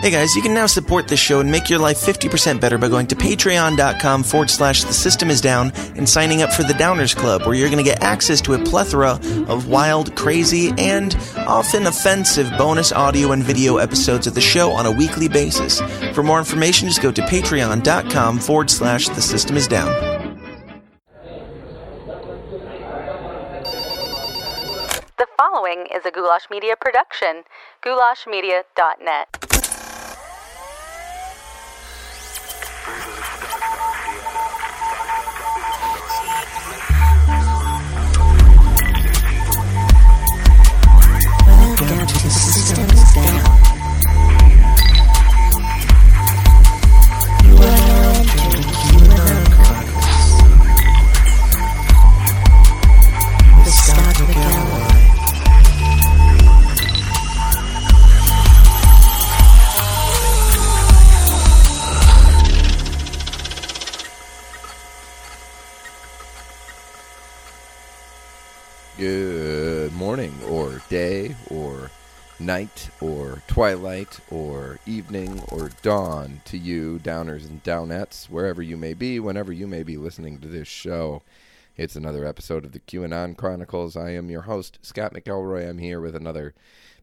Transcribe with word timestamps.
Hey 0.00 0.12
guys, 0.12 0.36
you 0.36 0.42
can 0.42 0.54
now 0.54 0.66
support 0.66 1.08
this 1.08 1.18
show 1.18 1.40
and 1.40 1.50
make 1.50 1.68
your 1.68 1.80
life 1.80 1.98
50% 1.98 2.60
better 2.60 2.78
by 2.78 2.88
going 2.88 3.08
to 3.08 3.16
patreon.com 3.16 4.22
forward 4.22 4.48
slash 4.48 4.84
the 4.84 4.92
system 4.92 5.28
is 5.28 5.40
down 5.40 5.72
and 5.96 6.08
signing 6.08 6.40
up 6.40 6.52
for 6.52 6.62
the 6.62 6.72
Downers 6.72 7.16
Club, 7.16 7.42
where 7.42 7.54
you're 7.56 7.68
going 7.68 7.84
to 7.84 7.90
get 7.90 8.00
access 8.00 8.40
to 8.42 8.54
a 8.54 8.64
plethora 8.64 9.18
of 9.48 9.66
wild, 9.66 10.14
crazy, 10.14 10.72
and 10.78 11.16
often 11.38 11.88
offensive 11.88 12.48
bonus 12.56 12.92
audio 12.92 13.32
and 13.32 13.42
video 13.42 13.78
episodes 13.78 14.28
of 14.28 14.36
the 14.36 14.40
show 14.40 14.70
on 14.70 14.86
a 14.86 14.92
weekly 14.92 15.26
basis. 15.26 15.80
For 16.14 16.22
more 16.22 16.38
information, 16.38 16.86
just 16.86 17.02
go 17.02 17.10
to 17.10 17.22
patreon.com 17.22 18.38
forward 18.38 18.70
slash 18.70 19.08
the 19.08 19.20
system 19.20 19.56
is 19.56 19.66
down. 19.66 19.88
The 25.18 25.26
following 25.36 25.88
is 25.92 26.06
a 26.06 26.12
Goulash 26.12 26.48
Media 26.52 26.76
production. 26.80 27.42
GoulashMedia.net. 27.84 29.57
Mm-hmm. 32.88 33.17
Night, 72.48 72.88
or 73.02 73.42
twilight, 73.46 74.20
or 74.30 74.78
evening, 74.86 75.38
or 75.48 75.70
dawn 75.82 76.40
to 76.46 76.56
you, 76.56 76.98
downers 77.04 77.46
and 77.46 77.62
downettes, 77.62 78.24
wherever 78.30 78.62
you 78.62 78.74
may 78.74 78.94
be, 78.94 79.20
whenever 79.20 79.52
you 79.52 79.66
may 79.66 79.82
be 79.82 79.98
listening 79.98 80.38
to 80.38 80.48
this 80.48 80.66
show. 80.66 81.20
It's 81.76 81.94
another 81.94 82.24
episode 82.24 82.64
of 82.64 82.72
the 82.72 82.80
QAnon 82.80 83.36
Chronicles. 83.36 83.98
I 83.98 84.12
am 84.12 84.30
your 84.30 84.40
host, 84.40 84.78
Scott 84.80 85.12
McElroy. 85.12 85.68
I'm 85.68 85.76
here 85.76 86.00
with 86.00 86.16
another 86.16 86.54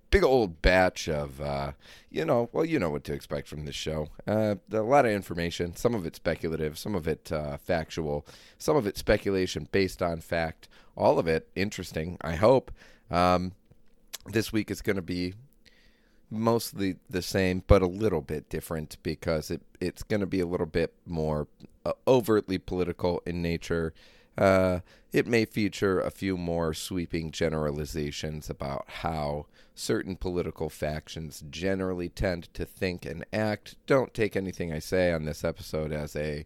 big 0.10 0.24
old 0.24 0.64
batch 0.64 1.08
of, 1.08 1.40
uh, 1.40 1.74
you 2.10 2.26
know, 2.26 2.50
well, 2.52 2.66
you 2.66 2.80
know 2.80 2.90
what 2.90 3.04
to 3.04 3.14
expect 3.14 3.48
from 3.48 3.66
this 3.66 3.76
show. 3.76 4.08
Uh, 4.26 4.56
a 4.72 4.82
lot 4.82 5.06
of 5.06 5.12
information. 5.12 5.76
Some 5.76 5.94
of 5.94 6.08
it 6.08 6.16
speculative, 6.16 6.76
some 6.76 6.96
of 6.96 7.08
it 7.08 7.32
uh, 7.32 7.58
factual, 7.58 8.26
some 8.58 8.76
of 8.76 8.88
it 8.88 8.98
speculation 8.98 9.68
based 9.72 10.02
on 10.02 10.22
fact. 10.22 10.68
All 10.98 11.20
of 11.20 11.28
it 11.28 11.48
interesting, 11.56 12.18
I 12.22 12.34
hope. 12.34 12.72
Um, 13.12 13.52
this 14.26 14.52
week 14.52 14.72
is 14.72 14.82
going 14.82 14.96
to 14.96 15.02
be 15.02 15.34
mostly 16.30 16.98
the 17.10 17.22
same, 17.22 17.64
but 17.68 17.82
a 17.82 17.88
little 17.88 18.22
bit 18.22 18.50
different 18.50 18.98
because 19.04 19.52
it 19.52 19.62
it's 19.80 20.04
going 20.04 20.22
to 20.22 20.26
be 20.26 20.40
a 20.40 20.48
little 20.48 20.66
bit 20.66 20.94
more 21.06 21.48
uh, 21.86 21.94
overtly 22.08 22.58
political 22.58 23.22
in 23.26 23.42
nature. 23.42 23.94
Uh, 24.38 24.80
it 25.14 25.26
may 25.26 25.46
feature 25.46 26.00
a 26.02 26.12
few 26.12 26.36
more 26.36 26.74
sweeping 26.74 27.32
generalizations 27.32 28.50
about 28.50 28.84
how 28.88 29.46
certain 29.74 30.16
political 30.16 30.70
factions 30.70 31.44
generally 31.50 32.10
tend 32.10 32.54
to 32.54 32.66
think 32.66 33.06
and 33.06 33.26
act. 33.32 33.76
Don't 33.88 34.14
take 34.14 34.36
anything 34.36 34.74
I 34.74 34.80
say 34.80 35.14
on 35.14 35.24
this 35.24 35.44
episode 35.44 35.92
as 35.92 36.16
a 36.16 36.46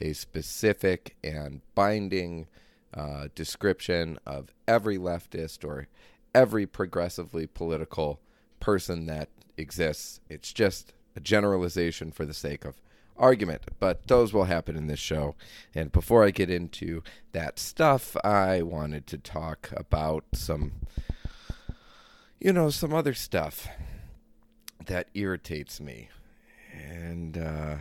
a 0.00 0.12
specific 0.14 1.16
and 1.22 1.60
binding 1.74 2.46
uh, 2.94 3.28
description 3.34 4.18
of 4.26 4.52
every 4.66 4.98
leftist 4.98 5.64
or 5.64 5.88
every 6.34 6.66
progressively 6.66 7.46
political 7.46 8.20
person 8.60 9.06
that 9.06 9.28
exists. 9.56 10.20
It's 10.28 10.52
just 10.52 10.92
a 11.16 11.20
generalization 11.20 12.12
for 12.12 12.24
the 12.24 12.34
sake 12.34 12.64
of 12.64 12.80
argument, 13.16 13.62
but 13.78 14.06
those 14.06 14.32
will 14.32 14.44
happen 14.44 14.76
in 14.76 14.86
this 14.86 14.98
show. 14.98 15.34
And 15.74 15.92
before 15.92 16.24
I 16.24 16.30
get 16.30 16.50
into 16.50 17.02
that 17.32 17.58
stuff, 17.58 18.16
I 18.24 18.62
wanted 18.62 19.06
to 19.08 19.18
talk 19.18 19.70
about 19.76 20.24
some, 20.32 20.72
you 22.40 22.52
know, 22.52 22.70
some 22.70 22.94
other 22.94 23.14
stuff 23.14 23.68
that 24.86 25.08
irritates 25.14 25.80
me. 25.80 26.08
And, 26.72 27.36
uh, 27.36 27.76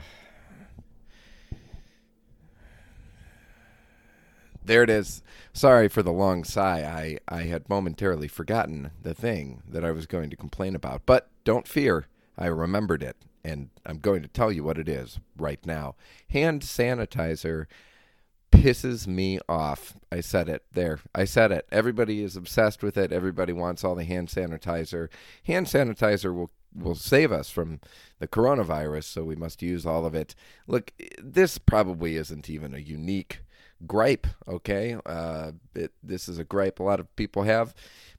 There 4.69 4.84
it 4.84 4.90
is. 4.91 5.24
Sorry 5.52 5.88
for 5.88 6.03
the 6.03 6.12
long 6.12 6.44
sigh. 6.44 6.84
I, 6.84 7.18
I 7.28 7.46
had 7.46 7.68
momentarily 7.68 8.28
forgotten 8.28 8.91
the 9.02 9.16
thing 9.16 9.63
that 9.68 9.84
I 9.84 9.90
was 9.90 10.06
going 10.06 10.30
to 10.30 10.35
complain 10.35 10.75
about. 10.75 11.07
But 11.07 11.28
don't 11.44 11.68
fear, 11.68 12.06
I 12.38 12.46
remembered 12.46 13.02
it, 13.02 13.18
and 13.44 13.72
I'm 13.84 13.97
going 13.97 14.22
to 14.22 14.28
tell 14.28 14.52
you 14.52 14.63
what 14.63 14.78
it 14.78 14.88
is 14.88 15.19
right 15.35 15.58
now. 15.66 15.96
Hand 16.29 16.62
sanitizer 16.62 17.66
pisses 18.52 19.08
me 19.08 19.40
off. 19.50 19.96
I 20.12 20.22
said 20.22 20.47
it 20.47 20.63
there. 20.72 21.00
I 21.16 21.25
said 21.25 21.52
it. 21.52 21.66
Everybody 21.72 22.22
is 22.22 22.35
obsessed 22.35 22.84
with 22.84 22.96
it. 22.96 23.12
Everybody 23.12 23.53
wants 23.53 23.84
all 23.84 23.96
the 23.96 24.03
hand 24.03 24.28
sanitizer. 24.28 25.09
Hand 25.46 25.66
sanitizer 25.66 26.31
will 26.31 26.52
will 26.75 26.94
save 26.94 27.31
us 27.31 27.50
from 27.50 27.79
the 28.19 28.28
coronavirus, 28.28 29.06
so 29.06 29.24
we 29.24 29.35
must 29.35 29.63
use 29.63 29.88
all 29.88 30.06
of 30.06 30.13
it. 30.13 30.35
Look, 30.68 30.94
this 31.18 31.58
probably 31.58 32.16
isn't 32.18 32.52
even 32.52 32.75
a 32.75 32.78
unique 32.78 33.40
gripe, 33.88 34.28
okay? 34.47 34.97
Uh, 35.06 35.51
it, 35.75 35.91
this 36.03 36.28
is 36.28 36.40
a 36.40 36.44
gripe 36.44 36.79
a 36.79 36.84
lot 36.84 37.00
of 37.00 37.16
people 37.16 37.44
have, 37.44 37.73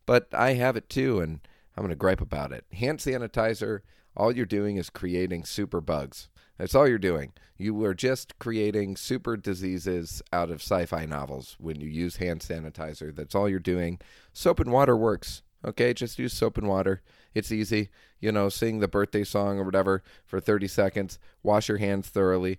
but 0.06 0.28
I 0.32 0.54
have 0.54 0.76
it 0.76 0.88
too, 0.88 1.20
and 1.20 1.40
I'm 1.76 1.82
going 1.82 1.90
to 1.90 1.96
gripe 1.96 2.20
about 2.20 2.52
it. 2.52 2.64
Hand 2.72 2.98
sanitizer, 2.98 3.80
all 4.16 4.34
you're 4.34 4.46
doing 4.46 4.76
is 4.76 4.90
creating 4.90 5.44
super 5.44 5.80
bugs. 5.80 6.28
That's 6.58 6.74
all 6.74 6.86
you're 6.86 6.98
doing. 6.98 7.32
You 7.56 7.82
are 7.84 7.94
just 7.94 8.38
creating 8.38 8.96
super 8.96 9.36
diseases 9.36 10.22
out 10.32 10.50
of 10.50 10.60
sci 10.60 10.86
fi 10.86 11.06
novels 11.06 11.56
when 11.58 11.80
you 11.80 11.88
use 11.88 12.16
hand 12.16 12.40
sanitizer. 12.40 13.14
That's 13.14 13.34
all 13.34 13.48
you're 13.48 13.58
doing. 13.58 13.98
Soap 14.32 14.60
and 14.60 14.70
water 14.70 14.96
works. 14.96 15.42
Okay, 15.64 15.92
just 15.92 16.18
use 16.18 16.32
soap 16.32 16.58
and 16.58 16.68
water. 16.68 17.02
It's 17.34 17.52
easy. 17.52 17.90
You 18.18 18.32
know, 18.32 18.48
sing 18.48 18.80
the 18.80 18.88
birthday 18.88 19.24
song 19.24 19.58
or 19.58 19.64
whatever 19.64 20.02
for 20.24 20.40
30 20.40 20.68
seconds. 20.68 21.18
Wash 21.42 21.68
your 21.68 21.78
hands 21.78 22.08
thoroughly. 22.08 22.58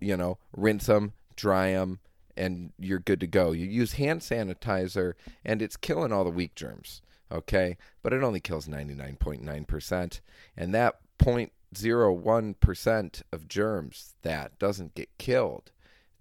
You 0.00 0.16
know, 0.16 0.38
rinse 0.56 0.86
them, 0.86 1.12
dry 1.36 1.72
them, 1.72 2.00
and 2.38 2.72
you're 2.78 2.98
good 2.98 3.20
to 3.20 3.26
go. 3.26 3.52
You 3.52 3.66
use 3.66 3.94
hand 3.94 4.20
sanitizer, 4.20 5.14
and 5.44 5.60
it's 5.60 5.76
killing 5.76 6.12
all 6.12 6.24
the 6.24 6.30
weak 6.30 6.54
germs. 6.54 7.02
Okay, 7.30 7.76
but 8.02 8.14
it 8.14 8.22
only 8.22 8.40
kills 8.40 8.68
99.9%, 8.68 10.20
and 10.56 10.74
that 10.74 10.98
0.01% 11.18 13.22
of 13.32 13.48
germs 13.48 14.14
that 14.22 14.58
doesn't 14.58 14.94
get 14.94 15.18
killed, 15.18 15.70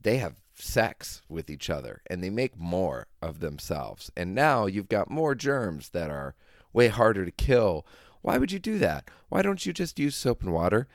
they 0.02 0.18
have 0.18 0.42
sex 0.60 1.22
with 1.30 1.50
each 1.50 1.70
other 1.70 2.02
and 2.08 2.24
they 2.24 2.30
make 2.30 2.58
more 2.58 3.08
of 3.22 3.40
themselves. 3.40 4.12
And 4.18 4.34
now 4.34 4.66
you've 4.66 4.90
got 4.90 5.10
more 5.10 5.36
germs 5.36 5.90
that 5.90 6.10
are 6.10 6.36
way 6.74 6.88
harder 6.88 7.26
to 7.26 7.32
kill. 7.32 7.86
Why 8.22 8.38
would 8.38 8.52
you 8.52 8.60
do 8.60 8.78
that? 8.80 9.10
Why 9.30 9.42
don't 9.42 9.66
you 9.66 9.74
just 9.74 10.00
use 10.00 10.16
soap 10.16 10.42
and 10.42 10.52
water? 10.52 10.88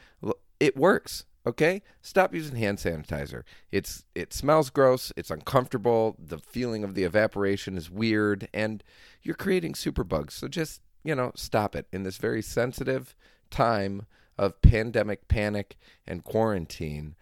It 0.61 0.77
works. 0.77 1.25
Okay? 1.47 1.83
Stop 2.01 2.35
using 2.35 2.57
hand 2.57 2.79
sanitizer. 2.79 3.43
It's 3.71 4.05
it 4.15 4.33
smells 4.33 4.71
gross, 4.71 5.13
it's 5.17 5.31
uncomfortable, 5.31 6.17
the 6.19 6.39
feeling 6.39 6.85
of 6.85 6.95
the 6.95 7.05
evaporation 7.05 7.77
is 7.77 7.91
weird 7.91 8.49
and 8.55 8.83
you're 9.23 9.35
creating 9.35 9.73
superbugs. 9.73 10.33
So 10.33 10.49
just, 10.49 10.81
you 11.03 11.15
know, 11.15 11.33
stop 11.35 11.75
it 11.75 11.87
in 11.93 12.05
this 12.05 12.19
very 12.19 12.43
sensitive 12.43 13.17
time 13.51 14.07
of 14.39 14.61
pandemic 14.63 15.29
panic 15.29 15.77
and 16.06 16.25
quarantine. 16.25 17.17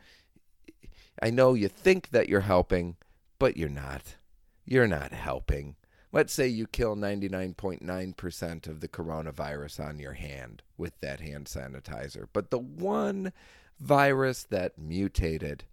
I 1.23 1.31
know 1.31 1.55
you 1.55 1.69
think 1.69 2.11
that 2.11 2.29
you're 2.29 2.41
helping, 2.41 2.97
but 3.39 3.57
you're 3.57 3.69
not. 3.69 4.17
You're 4.65 4.87
not 4.87 5.13
helping. 5.13 5.77
Let's 6.13 6.33
say 6.33 6.49
you 6.49 6.67
kill 6.67 6.97
99.9% 6.97 8.67
of 8.67 8.81
the 8.81 8.89
coronavirus 8.89 9.87
on 9.87 9.99
your 9.99 10.15
hand 10.15 10.63
with 10.77 10.99
that 11.01 11.21
hand 11.21 11.47
sanitizer, 11.47 12.27
but 12.33 12.51
the 12.51 12.59
one 12.59 13.33
virus 13.81 14.45
that 14.45 14.79
mutated 14.79 15.65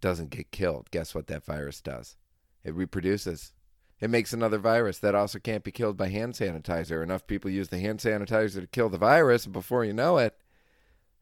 doesn't 0.00 0.30
get 0.30 0.50
killed. 0.50 0.90
Guess 0.90 1.14
what 1.14 1.26
that 1.28 1.44
virus 1.44 1.80
does? 1.80 2.16
It 2.62 2.74
reproduces. 2.74 3.52
It 4.00 4.10
makes 4.10 4.32
another 4.32 4.58
virus 4.58 4.98
that 4.98 5.14
also 5.14 5.38
can't 5.38 5.64
be 5.64 5.72
killed 5.72 5.96
by 5.96 6.08
hand 6.08 6.34
sanitizer. 6.34 7.02
Enough 7.02 7.26
people 7.26 7.50
use 7.50 7.68
the 7.68 7.78
hand 7.78 8.00
sanitizer 8.00 8.60
to 8.60 8.66
kill 8.66 8.88
the 8.88 8.98
virus, 8.98 9.44
and 9.44 9.52
before 9.52 9.84
you 9.84 9.92
know 9.92 10.18
it, 10.18 10.36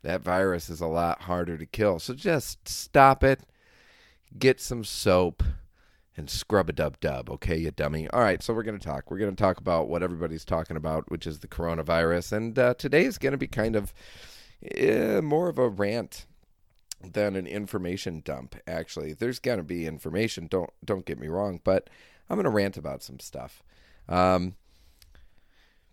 that 0.03 0.23
virus 0.23 0.69
is 0.69 0.81
a 0.81 0.87
lot 0.87 1.23
harder 1.23 1.57
to 1.57 1.67
kill. 1.67 1.99
So 1.99 2.15
just 2.15 2.69
stop 2.69 3.23
it. 3.23 3.41
Get 4.37 4.61
some 4.61 4.83
soap 4.83 5.43
and 6.17 6.29
scrub 6.29 6.69
a 6.69 6.73
dub 6.73 6.99
dub, 7.01 7.31
okay, 7.31 7.57
you 7.57 7.71
dummy. 7.71 8.09
All 8.09 8.21
right, 8.21 8.43
so 8.43 8.53
we're 8.53 8.63
going 8.63 8.79
to 8.79 8.85
talk. 8.85 9.11
We're 9.11 9.19
going 9.19 9.35
to 9.35 9.43
talk 9.43 9.59
about 9.59 9.89
what 9.89 10.03
everybody's 10.03 10.45
talking 10.45 10.77
about, 10.77 11.11
which 11.11 11.27
is 11.27 11.39
the 11.39 11.49
coronavirus. 11.49 12.33
And 12.33 12.59
uh, 12.59 12.75
today 12.75 13.05
is 13.05 13.19
going 13.19 13.33
to 13.33 13.39
be 13.39 13.47
kind 13.47 13.77
of 13.77 13.95
eh, 14.71 15.21
more 15.21 15.49
of 15.49 15.59
a 15.59 15.69
rant 15.69 16.27
than 17.03 17.37
an 17.37 17.47
information 17.47 18.23
dump. 18.25 18.57
Actually, 18.67 19.13
there's 19.13 19.39
gonna 19.39 19.63
be 19.63 19.87
information. 19.87 20.47
Don't 20.47 20.71
don't 20.85 21.07
get 21.07 21.19
me 21.19 21.29
wrong, 21.29 21.61
but 21.65 21.91
I'm 22.29 22.37
gonna 22.37 22.51
rant 22.51 22.77
about 22.77 23.03
some 23.03 23.19
stuff. 23.19 23.63
Um, 24.09 24.55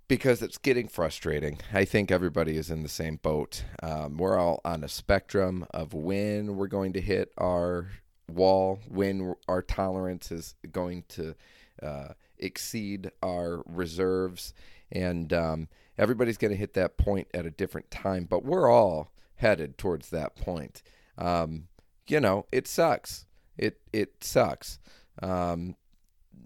because 0.09 0.41
it's 0.41 0.57
getting 0.57 0.87
frustrating. 0.87 1.59
I 1.71 1.85
think 1.85 2.11
everybody 2.11 2.57
is 2.57 2.71
in 2.71 2.81
the 2.81 2.89
same 2.89 3.17
boat. 3.17 3.63
Um, 3.81 4.17
we're 4.17 4.37
all 4.37 4.59
on 4.65 4.83
a 4.83 4.89
spectrum 4.89 5.67
of 5.71 5.93
when 5.93 6.55
we're 6.55 6.67
going 6.67 6.93
to 6.93 7.01
hit 7.01 7.31
our 7.37 7.91
wall, 8.27 8.79
when 8.89 9.35
our 9.47 9.61
tolerance 9.61 10.31
is 10.31 10.55
going 10.71 11.03
to 11.09 11.35
uh, 11.81 12.09
exceed 12.39 13.11
our 13.21 13.61
reserves, 13.67 14.53
and 14.91 15.31
um, 15.31 15.67
everybody's 15.99 16.37
going 16.37 16.51
to 16.51 16.57
hit 16.57 16.73
that 16.73 16.97
point 16.97 17.27
at 17.33 17.45
a 17.45 17.51
different 17.51 17.91
time. 17.91 18.23
But 18.23 18.43
we're 18.43 18.71
all 18.71 19.11
headed 19.35 19.77
towards 19.77 20.09
that 20.09 20.35
point. 20.35 20.81
Um, 21.17 21.67
you 22.07 22.19
know, 22.19 22.45
it 22.51 22.67
sucks. 22.67 23.25
It 23.57 23.81
it 23.93 24.23
sucks. 24.23 24.79
Um, 25.21 25.75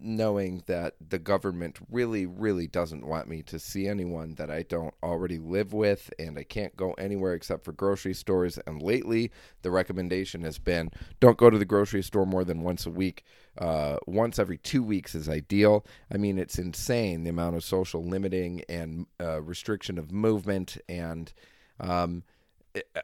knowing 0.02 0.64
that 0.68 0.96
the 1.10 1.20
government 1.20 1.80
really, 1.90 2.26
really 2.26 2.68
doesn't 2.68 3.06
want 3.06 3.28
me 3.28 3.42
to 3.44 3.60
see 3.60 3.88
anyone 3.88 4.36
that 4.36 4.52
I 4.52 4.64
don't 4.64 4.94
already 5.02 5.38
live 5.38 5.74
with, 5.74 6.12
and 6.20 6.38
I 6.38 6.44
can't 6.44 6.76
go 6.76 6.94
anywhere 6.94 7.34
except 7.34 7.64
for 7.64 7.72
grocery 7.72 8.14
stores. 8.14 8.60
And 8.66 8.82
lately, 8.82 9.32
the 9.62 9.72
recommendation 9.72 10.42
has 10.44 10.60
been 10.60 10.92
don't 11.20 11.38
go 11.38 11.50
to 11.50 11.58
the 11.58 11.66
grocery 11.66 12.04
store 12.04 12.26
more 12.26 12.44
than 12.44 12.62
once 12.62 12.86
a 12.86 12.92
week. 12.92 13.24
Uh, 13.58 13.98
once 14.08 14.40
every 14.40 14.58
two 14.58 14.84
weeks 14.84 15.14
is 15.16 15.30
ideal. 15.30 15.86
I 16.12 16.18
mean, 16.18 16.38
it's 16.38 16.58
insane 16.58 17.24
the 17.24 17.30
amount 17.30 17.56
of 17.56 17.64
social 17.64 18.04
limiting 18.04 18.64
and 18.68 19.06
uh, 19.22 19.42
restriction 19.42 19.98
of 19.98 20.12
movement. 20.12 20.78
And 20.90 21.32
um, 21.80 22.24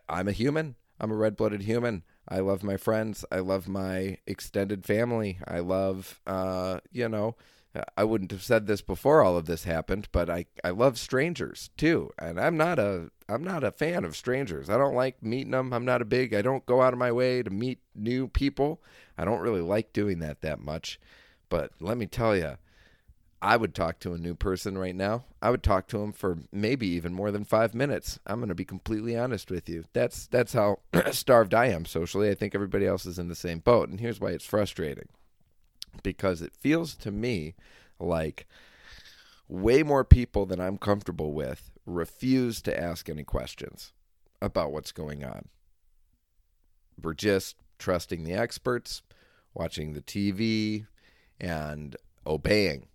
I'm 0.07 0.27
a 0.27 0.33
human. 0.33 0.75
I'm 1.00 1.12
a 1.12 1.16
red 1.16 1.36
blooded 1.36 1.63
human. 1.63 2.04
I 2.28 2.40
love 2.40 2.63
my 2.63 2.78
friends. 2.78 3.25
I 3.31 3.40
love 3.40 3.68
my 3.68 4.18
extended 4.28 4.86
family. 4.86 5.40
I 5.48 5.60
love, 5.60 6.22
uh, 6.28 6.80
you 6.92 7.10
know, 7.10 7.36
I 7.96 8.04
wouldn't 8.04 8.31
have 8.31 8.44
said 8.44 8.66
this 8.68 8.81
before 8.81 9.22
all 9.22 9.38
of 9.38 9.46
this 9.46 9.63
happened, 9.63 10.07
but 10.12 10.30
I, 10.30 10.46
I 10.63 10.72
love 10.72 10.98
strangers 10.98 11.69
too. 11.78 12.12
And 12.18 12.40
I'm 12.40 12.57
not 12.57 12.80
a 12.80 13.12
I'm 13.28 13.44
not 13.44 13.63
a 13.63 13.72
fan 13.72 14.06
of 14.06 14.16
strangers. 14.16 14.69
I 14.69 14.78
don't 14.78 14.96
like 14.96 15.22
meeting 15.22 15.51
them. 15.51 15.72
I'm 15.72 15.86
not 15.86 16.01
a 16.01 16.06
big. 16.06 16.34
I 16.34 16.42
don't 16.42 16.66
go 16.66 16.81
out 16.81 16.94
of 16.94 17.00
my 17.00 17.12
way 17.12 17.44
to 17.44 17.50
meet 17.52 17.80
new 17.94 18.28
people. 18.28 18.81
I 19.18 19.25
don't 19.25 19.42
really 19.42 19.62
like 19.62 19.94
doing 19.94 20.19
that 20.19 20.42
that 20.42 20.60
much. 20.60 21.00
But 21.48 21.72
let 21.80 21.98
me 21.98 22.07
tell 22.07 22.36
you, 22.36 22.57
I 23.41 23.56
would 23.56 23.74
talk 23.74 24.00
to 24.00 24.13
a 24.13 24.18
new 24.18 24.36
person 24.36 24.77
right 24.77 24.95
now. 24.95 25.24
I 25.41 25.50
would 25.50 25.63
talk 25.63 25.88
to 25.89 26.03
him 26.03 26.12
for 26.12 26.39
maybe 26.51 26.88
even 26.88 27.13
more 27.13 27.31
than 27.31 27.45
five 27.45 27.74
minutes. 27.74 28.19
I'm 28.27 28.39
going 28.39 28.50
to 28.50 28.56
be 28.56 28.65
completely 28.65 29.15
honest 29.15 29.50
with 29.50 29.69
you. 29.69 29.86
That's 29.94 30.27
that's 30.27 30.53
how 30.53 30.80
starved 31.12 31.53
I 31.53 31.68
am 31.68 31.86
socially. 31.86 32.30
I 32.30 32.36
think 32.36 32.53
everybody 32.53 32.86
else 32.86 33.06
is 33.06 33.18
in 33.18 33.30
the 33.30 33.36
same 33.36 33.59
boat, 33.59 33.89
and 33.89 34.00
here's 34.00 34.19
why 34.19 34.31
it's 34.31 34.45
frustrating. 34.45 35.07
Because 36.03 36.41
it 36.41 36.53
feels 36.53 36.95
to 36.95 37.12
me 37.12 37.56
like 37.97 38.45
way 39.47 39.83
more 39.83 40.03
people 40.03 40.45
than 40.45 40.59
I'm 40.59 40.77
comfortable 40.77 41.33
with 41.33 41.71
refuse 41.85 42.62
to 42.63 42.80
ask 42.80 43.09
any 43.09 43.24
questions 43.24 43.94
about 44.42 44.71
what's 44.71 44.92
going 44.92 45.24
on. 45.24 45.47
We're 47.01 47.13
just 47.13 47.56
trusting 47.80 48.24
the 48.24 48.33
experts, 48.33 49.01
watching 49.53 49.94
the 49.94 50.01
TV, 50.01 50.85
and 51.39 51.95
obeying 52.27 52.88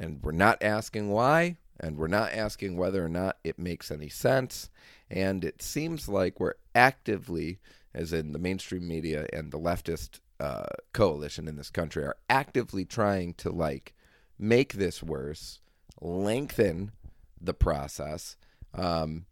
and 0.00 0.18
we're 0.22 0.32
not 0.32 0.62
asking 0.62 1.10
why, 1.10 1.58
and 1.78 1.96
we're 1.98 2.08
not 2.08 2.32
asking 2.32 2.76
whether 2.76 3.04
or 3.04 3.08
not 3.08 3.36
it 3.44 3.58
makes 3.58 3.90
any 3.90 4.08
sense. 4.08 4.70
And 5.10 5.44
it 5.44 5.60
seems 5.60 6.08
like 6.08 6.40
we're 6.40 6.54
actively, 6.74 7.58
as 7.94 8.12
in 8.12 8.32
the 8.32 8.38
mainstream 8.38 8.88
media 8.88 9.26
and 9.32 9.52
the 9.52 9.58
leftist 9.58 10.20
uh, 10.40 10.66
coalition 10.94 11.46
in 11.46 11.56
this 11.56 11.70
country, 11.70 12.02
are 12.02 12.16
actively 12.30 12.86
trying 12.86 13.34
to 13.34 13.50
like 13.50 13.94
make 14.38 14.72
this 14.72 15.02
worse, 15.02 15.60
lengthen 16.00 16.92
the 17.38 17.54
process. 17.54 18.36
Um, 18.72 19.26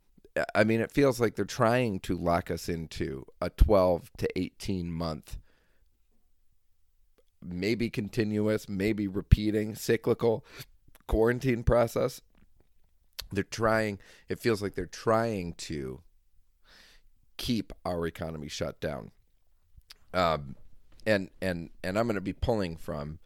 I 0.54 0.64
mean, 0.64 0.80
it 0.80 0.92
feels 0.92 1.18
like 1.18 1.34
they're 1.34 1.44
trying 1.46 2.00
to 2.00 2.16
lock 2.16 2.50
us 2.50 2.68
into 2.68 3.24
a 3.40 3.48
12 3.48 4.10
to 4.18 4.38
18 4.38 4.92
month 4.92 5.38
maybe 7.42 7.90
continuous, 7.90 8.68
maybe 8.68 9.06
repeating, 9.06 9.74
cyclical 9.74 10.44
quarantine 11.06 11.62
process. 11.62 12.20
They're 13.30 13.44
trying, 13.44 13.98
it 14.28 14.40
feels 14.40 14.62
like 14.62 14.74
they're 14.74 14.86
trying 14.86 15.54
to 15.54 16.00
keep 17.36 17.72
our 17.84 18.06
economy 18.06 18.48
shut 18.48 18.80
down. 18.80 19.10
Um, 20.14 20.56
and 21.06 21.30
and 21.40 21.70
and 21.82 21.98
I'm 21.98 22.06
going 22.06 22.16
to 22.16 22.20
be 22.20 22.32
pulling 22.32 22.76
from 22.76 23.18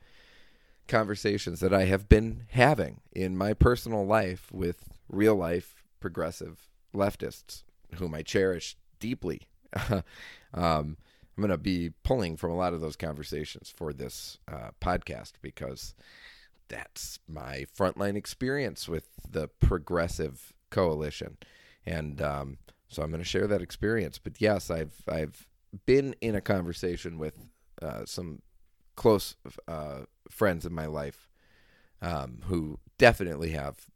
conversations 0.89 1.61
that 1.61 1.73
I 1.73 1.85
have 1.85 2.09
been 2.09 2.45
having 2.51 3.01
in 3.13 3.37
my 3.37 3.55
personal 3.55 4.05
life 4.05 4.49
with 4.53 4.99
real 5.09 5.35
life 5.35 5.85
progressive 6.01 6.69
leftists 6.95 7.63
whom 7.95 8.15
I 8.15 8.23
cherish 8.23 8.77
deeply. 9.01 9.43
um, 10.55 10.97
I'm 11.37 11.43
going 11.43 11.51
to 11.51 11.59
be 11.59 11.91
pulling 12.03 12.37
from 12.37 12.51
a 12.51 12.57
lot 12.57 12.75
of 12.75 12.81
those 12.81 12.97
conversations 12.97 13.73
for 13.75 13.93
this 13.93 14.39
uh, 14.51 14.71
podcast 14.81 15.33
because 15.41 15.95
that's 16.69 17.19
my 17.27 17.65
frontline 17.77 18.17
experience 18.17 18.89
with 18.89 19.09
the 19.29 19.49
progressive 19.49 20.53
coalition, 20.71 21.39
and 21.87 22.21
um, 22.21 22.59
so 22.89 23.03
I'm 23.03 23.11
going 23.11 23.23
to 23.23 23.29
share 23.29 23.47
that 23.47 23.63
experience. 23.63 24.19
But 24.19 24.41
yes, 24.41 24.71
I've 24.71 25.03
I've 25.09 25.47
been 25.87 26.15
in 26.21 26.35
a 26.35 26.41
conversation 26.41 27.19
with 27.19 27.37
uh, 27.81 28.05
some 28.05 28.43
close 28.97 29.37
uh, 29.67 30.01
friends 30.31 30.67
in 30.67 30.75
my 30.75 30.87
life 30.87 31.29
um, 32.03 32.41
who 32.45 32.79
definitely 32.99 33.51
have 33.51 33.87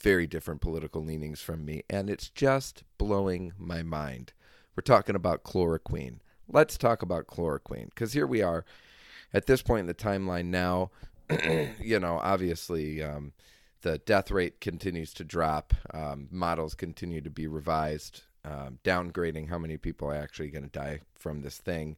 very 0.00 0.26
different 0.26 0.60
political 0.60 1.02
leanings 1.04 1.40
from 1.40 1.64
me, 1.64 1.82
and 1.88 2.08
it's 2.10 2.28
just 2.28 2.84
blowing 2.98 3.52
my 3.58 3.82
mind. 3.82 4.32
We're 4.76 4.82
talking 4.82 5.14
about 5.14 5.44
chloroquine 5.44 6.18
let's 6.48 6.76
talk 6.76 7.02
about 7.02 7.26
chloroquine 7.26 7.90
because 7.90 8.12
here 8.12 8.26
we 8.26 8.42
are 8.42 8.64
at 9.32 9.46
this 9.46 9.62
point 9.62 9.80
in 9.80 9.86
the 9.86 9.94
timeline 9.94 10.46
now. 10.46 10.90
you 11.80 11.98
know, 11.98 12.18
obviously, 12.22 13.02
um, 13.02 13.32
the 13.82 13.98
death 13.98 14.30
rate 14.30 14.60
continues 14.60 15.12
to 15.14 15.24
drop. 15.24 15.74
Um, 15.92 16.28
models 16.30 16.74
continue 16.74 17.20
to 17.20 17.30
be 17.30 17.46
revised, 17.46 18.22
um, 18.44 18.78
downgrading 18.84 19.48
how 19.48 19.58
many 19.58 19.76
people 19.76 20.08
are 20.08 20.14
actually 20.14 20.50
going 20.50 20.64
to 20.64 20.70
die 20.70 21.00
from 21.14 21.42
this 21.42 21.58
thing. 21.58 21.96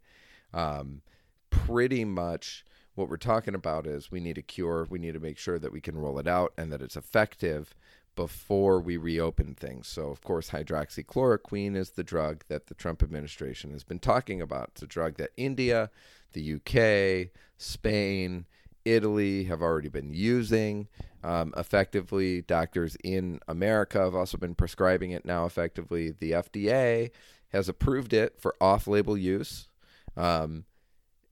Um, 0.54 1.02
pretty 1.50 2.04
much 2.04 2.64
what 2.94 3.08
we're 3.08 3.16
talking 3.16 3.54
about 3.54 3.86
is 3.86 4.10
we 4.10 4.20
need 4.20 4.38
a 4.38 4.42
cure. 4.42 4.86
We 4.88 4.98
need 4.98 5.14
to 5.14 5.20
make 5.20 5.38
sure 5.38 5.58
that 5.58 5.72
we 5.72 5.80
can 5.80 5.96
roll 5.96 6.18
it 6.18 6.26
out 6.26 6.52
and 6.56 6.72
that 6.72 6.82
it's 6.82 6.96
effective 6.96 7.74
before 8.16 8.80
we 8.80 8.96
reopen 8.96 9.54
things. 9.54 9.86
So, 9.86 10.08
of 10.08 10.22
course, 10.22 10.50
hydroxychloroquine 10.50 11.76
is 11.76 11.90
the 11.90 12.02
drug 12.02 12.44
that 12.48 12.66
the 12.66 12.74
Trump 12.74 13.02
administration 13.02 13.70
has 13.70 13.84
been 13.84 14.00
talking 14.00 14.40
about. 14.40 14.70
It's 14.72 14.82
a 14.82 14.86
drug 14.86 15.16
that 15.18 15.30
India, 15.36 15.90
the 16.32 16.54
UK, 16.54 17.30
Spain, 17.58 18.46
Italy 18.84 19.44
have 19.44 19.62
already 19.62 19.88
been 19.88 20.12
using 20.12 20.88
um, 21.22 21.52
effectively. 21.56 22.42
Doctors 22.42 22.96
in 23.04 23.40
America 23.46 23.98
have 23.98 24.14
also 24.14 24.38
been 24.38 24.54
prescribing 24.54 25.10
it 25.10 25.24
now 25.24 25.44
effectively. 25.44 26.14
The 26.18 26.32
FDA 26.32 27.10
has 27.48 27.68
approved 27.68 28.12
it 28.12 28.40
for 28.40 28.54
off 28.60 28.86
label 28.86 29.16
use, 29.16 29.68
um, 30.16 30.64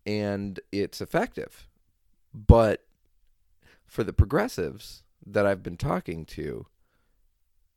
and 0.05 0.61
it's 0.73 1.01
effective. 1.01 1.69
But 2.35 2.85
for 3.87 4.03
the 4.03 4.13
progressives 4.13 5.03
that 5.25 5.47
I've 5.47 5.63
been 5.63 5.77
talking 5.77 6.25
to, 6.27 6.67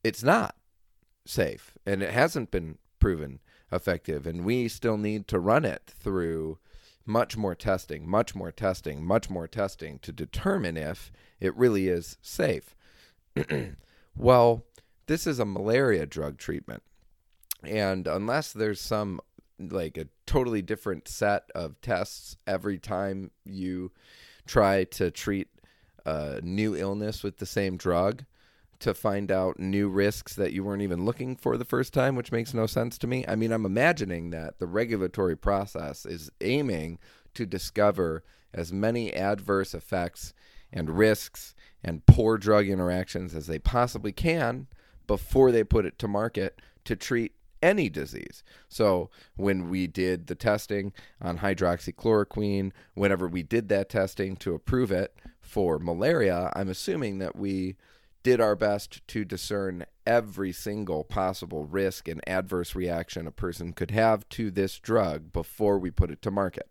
it's 0.08 0.24
not 0.24 0.56
safe 1.26 1.78
and 1.86 2.02
it 2.02 2.12
hasn't 2.12 2.50
been 2.50 2.78
proven 2.98 3.40
effective 3.74 4.26
and 4.26 4.46
we 4.46 4.70
still 4.70 4.98
need 4.98 5.28
to 5.28 5.38
run 5.38 5.66
it 5.66 5.92
through 6.00 6.58
much 7.06 7.36
more 7.36 7.54
testing 7.54 8.10
much 8.10 8.34
more 8.34 8.50
testing 8.50 9.04
much 9.04 9.30
more 9.30 9.50
testing 9.50 10.00
to 10.00 10.14
determine 10.14 10.78
if 10.78 11.12
it 11.42 11.56
really 11.56 11.90
is 11.90 12.18
safe. 12.22 12.76
Well 14.16 14.66
this 15.06 15.28
is 15.28 15.38
a 15.40 15.46
malaria 15.46 16.06
drug 16.06 16.38
treatment 16.38 16.82
and 17.64 18.08
unless 18.08 18.52
there's 18.52 18.82
some 18.82 19.20
like 19.60 19.98
a 19.98 20.08
totally 20.26 20.62
different 20.62 21.08
set 21.08 21.52
of 21.54 21.80
tests 21.82 22.38
every 22.48 22.80
time 22.80 23.30
you 23.46 23.92
try 24.48 24.86
to 24.86 25.12
treat 25.12 25.50
a 26.06 26.40
new 26.42 26.76
illness 26.76 27.22
with 27.24 27.38
the 27.38 27.46
same 27.46 27.78
drug 27.78 28.24
to 28.80 28.94
find 28.94 29.32
out 29.32 29.60
new 29.60 29.90
risks 29.90 30.36
that 30.36 30.54
you 30.54 30.64
weren't 30.64 30.82
even 30.82 31.06
looking 31.06 31.36
for 31.36 31.58
the 31.58 31.66
first 31.66 31.94
time, 31.94 32.16
which 32.16 32.32
makes 32.32 32.54
no 32.54 32.66
sense 32.66 32.98
to 32.98 33.08
me. 33.08 33.26
I 33.28 33.36
mean, 33.36 33.52
I'm 33.52 33.66
imagining 33.66 34.30
that 34.32 34.60
the 34.60 34.68
regulatory 34.68 35.36
process 35.36 36.06
is 36.06 36.32
aiming 36.42 37.00
to 37.34 37.46
discover 37.46 38.24
as 38.54 38.72
many 38.72 39.14
adverse 39.14 39.74
effects 39.74 40.34
and 40.72 40.98
risks 40.98 41.56
and 41.84 42.06
poor 42.06 42.38
drug 42.38 42.68
interactions 42.68 43.34
as 43.34 43.48
they 43.48 43.60
possibly 43.60 44.12
can 44.12 44.68
before 45.06 45.52
they 45.52 45.64
put 45.64 45.86
it 45.86 45.98
to 46.00 46.08
market 46.08 46.62
to 46.86 46.96
treat 46.96 47.34
any 47.62 47.90
disease. 47.90 48.44
So 48.70 49.10
when 49.36 49.70
we 49.70 49.88
did 49.88 50.28
the 50.28 50.36
testing 50.36 50.94
on 51.22 51.40
hydroxychloroquine, 51.40 52.72
whenever 52.94 53.28
we 53.28 53.44
did 53.44 53.70
that 53.70 53.90
testing 53.90 54.36
to 54.38 54.54
approve 54.54 54.92
it 54.92 55.16
for 55.42 55.80
malaria, 55.80 56.52
I'm 56.56 56.70
assuming 56.70 57.20
that 57.20 57.36
we 57.36 57.76
did 58.28 58.42
our 58.42 58.58
best 58.58 59.08
to 59.08 59.24
discern 59.24 59.86
every 60.06 60.52
single 60.52 61.06
possible 61.06 61.64
risk 61.64 62.10
and 62.10 62.20
adverse 62.28 62.76
reaction 62.76 63.26
a 63.26 63.32
person 63.32 63.72
could 63.72 63.90
have 63.90 64.28
to 64.28 64.52
this 64.52 64.80
drug 64.80 65.32
before 65.32 65.80
we 65.80 65.90
put 65.90 66.12
it 66.12 66.22
to 66.22 66.30
market. 66.30 66.68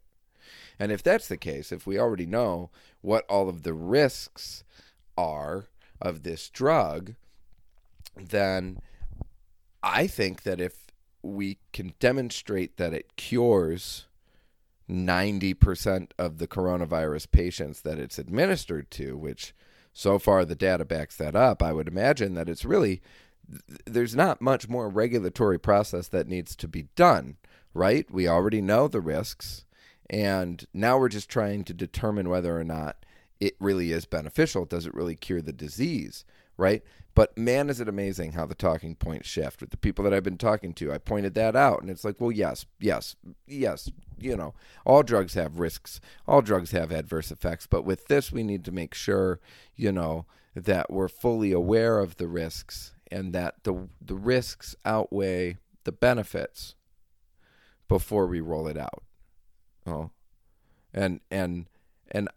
And 0.79 0.93
if 0.93 1.03
that's 1.03 1.29
the 1.29 1.39
case, 1.39 1.73
if 1.73 1.87
we 1.87 1.99
already 1.99 2.27
know 2.27 2.69
what 3.01 3.25
all 3.27 3.49
of 3.49 3.63
the 3.63 3.73
risks 3.73 4.65
are 5.17 5.69
of 5.99 6.25
this 6.25 6.51
drug, 6.51 7.15
then 8.15 8.83
I 9.83 10.07
think 10.07 10.43
that 10.43 10.61
if 10.61 10.89
we 11.23 11.57
can 11.73 11.95
demonstrate 11.99 12.77
that 12.77 12.93
it 12.93 13.17
cures 13.17 14.05
90% 14.91 16.11
of 16.19 16.37
the 16.37 16.47
coronavirus 16.47 17.31
patients 17.31 17.81
that 17.81 17.99
it's 17.99 18.19
administered 18.19 18.91
to, 18.91 19.17
which 19.17 19.55
so 19.97 20.19
far 20.19 20.45
the 20.45 20.55
data 20.55 20.85
backs 20.85 21.17
that 21.17 21.35
up, 21.35 21.63
I 21.63 21.73
would 21.73 21.89
imagine 21.89 22.35
that 22.35 22.51
it's 22.51 22.67
really, 22.67 23.01
there's 23.87 24.15
not 24.15 24.43
much 24.43 24.69
more 24.69 24.91
regulatory 24.91 25.59
process 25.59 26.07
that 26.09 26.29
needs 26.29 26.55
to 26.57 26.69
be 26.69 26.89
done, 26.97 27.39
right? 27.73 28.07
We 28.11 28.29
already 28.29 28.61
know 28.61 28.89
the 28.89 29.01
risks, 29.01 29.65
and 30.11 30.63
now 30.75 30.99
we're 30.99 31.09
just 31.09 31.31
trying 31.31 31.65
to 31.65 31.73
determine 31.73 32.29
whether 32.29 32.61
or 32.61 32.63
not 32.63 33.07
it 33.41 33.57
really 33.59 33.91
is 33.91 34.05
beneficial. 34.05 34.67
Does 34.67 34.85
it 34.85 34.93
really 34.93 35.17
cure 35.17 35.41
the 35.41 35.51
disease, 35.51 36.27
right? 36.59 36.83
But 37.15 37.39
man, 37.39 37.71
is 37.71 37.81
it 37.81 37.89
amazing 37.89 38.33
how 38.33 38.45
the 38.45 38.55
talking 38.55 38.97
points 38.97 39.27
shift 39.27 39.63
with 39.63 39.71
the 39.71 39.79
people 39.79 40.05
that 40.05 40.13
I've 40.13 40.23
been 40.23 40.37
talking 40.37 40.75
to. 40.75 40.93
I 40.93 40.99
pointed 40.99 41.33
that 41.37 41.57
out, 41.57 41.81
and 41.81 41.91
it's 41.91 42.05
like, 42.05 42.21
well, 42.21 42.31
yes, 42.33 42.67
yes, 42.79 43.17
yes. 43.47 43.91
You 44.19 44.37
know, 44.37 44.55
all 44.85 45.03
drugs 45.03 45.35
have 45.35 45.59
risks, 45.59 46.01
all 46.27 46.43
drugs 46.43 46.71
have 46.71 46.91
adverse 46.91 47.31
effects. 47.31 47.67
But 47.67 47.85
with 47.85 48.07
this, 48.07 48.33
we 48.33 48.43
need 48.43 48.65
to 48.65 48.73
make 48.73 48.95
sure, 48.95 49.41
you 49.75 49.93
know, 49.93 50.27
that 50.55 50.91
we're 50.91 51.09
fully 51.09 51.53
aware 51.53 51.99
of 51.99 52.17
the 52.17 52.27
risks 52.27 52.95
and 53.11 53.33
that 53.35 53.63
the 53.65 53.89
the 54.01 54.15
risks 54.15 54.75
outweigh 54.85 55.59
the 55.85 55.93
benefits 55.93 56.75
before 57.89 58.27
we 58.27 58.41
roll 58.41 58.67
it 58.67 58.77
out. 58.77 59.03
Oh, 59.87 60.11
and 60.93 61.21
and 61.31 61.67
and 62.11 62.29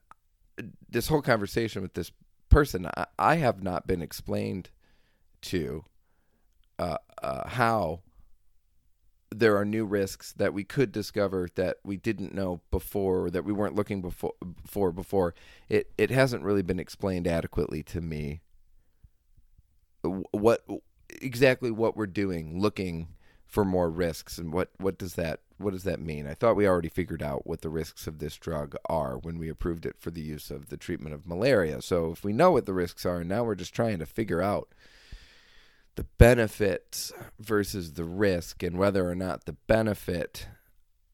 this 0.90 1.08
whole 1.08 1.22
conversation 1.22 1.82
with 1.82 1.94
this 1.94 2.12
person, 2.50 2.88
I, 2.98 3.06
I 3.18 3.36
have 3.36 3.64
not 3.64 3.88
been 3.88 4.02
explained 4.02 4.70
to 5.42 5.86
uh, 6.78 6.98
uh, 7.22 7.48
how 7.48 8.02
there 9.32 9.58
are 9.58 9.66
new 9.66 9.86
risks 9.86 10.34
that 10.34 10.54
we 10.54 10.64
could 10.64 10.92
discover 10.92 11.50
that 11.56 11.78
we 11.84 11.98
didn't 11.98 12.34
know 12.34 12.62
before 12.72 13.26
or 13.26 13.30
that 13.30 13.46
we 13.46 13.54
weren't 13.54 13.76
looking 13.76 14.02
before 14.02 14.34
for 14.66 14.92
before. 14.92 15.36
It 15.68 15.92
it 15.98 16.10
hasn't 16.10 16.44
really 16.44 16.64
been 16.64 16.80
explained 16.80 17.28
adequately 17.28 17.84
to 17.84 18.02
me. 18.02 18.42
What 20.02 20.66
exactly 21.22 21.72
what 21.72 21.96
we're 21.96 22.08
doing, 22.08 22.60
looking 22.60 23.10
for 23.46 23.66
more 23.66 23.90
risks, 23.90 24.38
and 24.38 24.52
what 24.52 24.70
what 24.78 24.98
does 24.98 25.14
that 25.16 25.42
what 25.58 25.74
does 25.74 25.84
that 25.84 26.00
mean? 26.00 26.26
I 26.26 26.34
thought 26.34 26.56
we 26.56 26.68
already 26.68 26.90
figured 26.90 27.22
out 27.22 27.46
what 27.46 27.62
the 27.62 27.70
risks 27.70 28.08
of 28.08 28.20
this 28.20 28.38
drug 28.38 28.76
are 28.88 29.18
when 29.18 29.38
we 29.38 29.50
approved 29.50 29.86
it 29.86 29.98
for 30.00 30.10
the 30.10 30.22
use 30.22 30.50
of 30.50 30.70
the 30.70 30.78
treatment 30.78 31.14
of 31.14 31.28
malaria. 31.28 31.82
So 31.82 32.12
if 32.12 32.24
we 32.24 32.34
know 32.34 32.52
what 32.52 32.66
the 32.66 32.74
risks 32.74 33.06
are, 33.06 33.24
now 33.24 33.44
we're 33.44 33.56
just 33.56 33.76
trying 33.76 34.00
to 34.00 34.06
figure 34.06 34.42
out 34.42 34.70
the 35.96 36.06
benefits 36.18 37.12
versus 37.40 37.94
the 37.94 38.04
risk 38.04 38.64
and 38.64 38.78
whether 38.78 39.10
or 39.10 39.16
not 39.16 39.46
the 39.46 39.54
benefit 39.68 40.48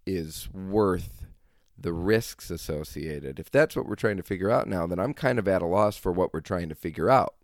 is 0.05 0.49
worth 0.53 1.25
the 1.77 1.93
risks 1.93 2.49
associated. 2.49 3.39
If 3.39 3.51
that's 3.51 3.75
what 3.75 3.87
we're 3.87 3.95
trying 3.95 4.17
to 4.17 4.23
figure 4.23 4.51
out 4.51 4.67
now, 4.67 4.87
then 4.87 4.99
I'm 4.99 5.13
kind 5.13 5.39
of 5.39 5.47
at 5.47 5.61
a 5.61 5.67
loss 5.67 5.97
for 5.97 6.11
what 6.11 6.33
we're 6.33 6.41
trying 6.41 6.69
to 6.69 6.75
figure 6.75 7.09
out, 7.09 7.35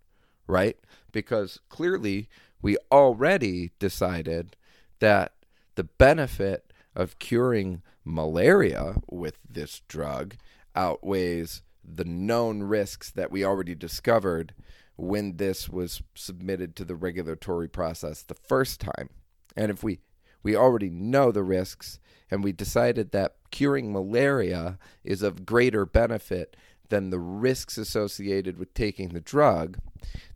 right? 0.47 0.77
Because 1.11 1.59
clearly 1.69 2.29
we 2.61 2.77
already 2.91 3.71
decided 3.79 4.55
that 4.99 5.33
the 5.75 5.83
benefit 5.83 6.71
of 6.95 7.19
curing 7.19 7.81
malaria 8.05 8.95
with 9.09 9.37
this 9.47 9.81
drug 9.87 10.35
outweighs 10.75 11.61
the 11.83 12.05
known 12.05 12.63
risks 12.63 13.09
that 13.09 13.31
we 13.31 13.43
already 13.43 13.75
discovered 13.75 14.53
when 15.01 15.37
this 15.37 15.67
was 15.67 16.03
submitted 16.13 16.75
to 16.75 16.85
the 16.85 16.95
regulatory 16.95 17.67
process 17.67 18.21
the 18.21 18.35
first 18.35 18.79
time. 18.79 19.09
And 19.55 19.71
if 19.71 19.83
we 19.83 19.99
we 20.43 20.55
already 20.55 20.89
know 20.89 21.31
the 21.31 21.43
risks 21.43 21.99
and 22.29 22.43
we 22.43 22.51
decided 22.51 23.11
that 23.11 23.35
curing 23.51 23.91
malaria 23.91 24.79
is 25.03 25.21
of 25.21 25.45
greater 25.45 25.85
benefit 25.85 26.55
than 26.89 27.09
the 27.09 27.19
risks 27.19 27.77
associated 27.77 28.57
with 28.57 28.73
taking 28.73 29.09
the 29.09 29.21
drug, 29.21 29.79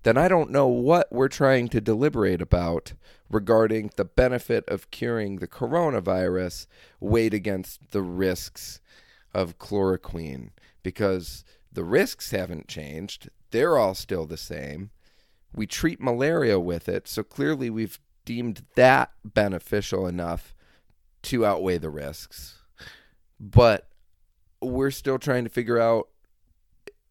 then 0.03 0.17
I 0.17 0.27
don't 0.27 0.51
know 0.51 0.67
what 0.67 1.11
we're 1.11 1.27
trying 1.27 1.67
to 1.69 1.81
deliberate 1.81 2.41
about 2.41 2.93
regarding 3.29 3.91
the 3.95 4.05
benefit 4.05 4.67
of 4.67 4.91
curing 4.91 5.37
the 5.37 5.47
coronavirus 5.47 6.67
weighed 6.99 7.33
against 7.33 7.91
the 7.91 8.03
risks 8.03 8.79
of 9.33 9.57
chloroquine 9.57 10.49
because 10.83 11.43
the 11.71 11.83
risks 11.83 12.31
haven't 12.31 12.67
changed. 12.67 13.29
They're 13.55 13.77
all 13.77 13.95
still 13.95 14.25
the 14.25 14.35
same. 14.35 14.89
We 15.55 15.65
treat 15.65 16.01
malaria 16.01 16.59
with 16.59 16.89
it, 16.89 17.07
so 17.07 17.23
clearly 17.23 17.69
we've 17.69 18.01
deemed 18.25 18.65
that 18.75 19.11
beneficial 19.23 20.07
enough 20.07 20.53
to 21.21 21.45
outweigh 21.45 21.77
the 21.77 21.89
risks. 21.89 22.63
But 23.39 23.87
we're 24.61 24.91
still 24.91 25.17
trying 25.17 25.45
to 25.45 25.49
figure 25.49 25.79
out 25.79 26.09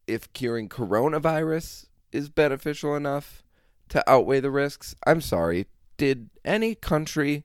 if 0.05 0.31
curing 0.33 0.69
coronavirus 0.69 1.87
is 2.11 2.29
beneficial 2.29 2.95
enough 2.95 3.43
to 3.89 4.07
outweigh 4.07 4.39
the 4.39 4.51
risks. 4.51 4.93
I'm 5.03 5.21
sorry. 5.21 5.65
Did 5.97 6.29
any 6.45 6.75
country 6.75 7.43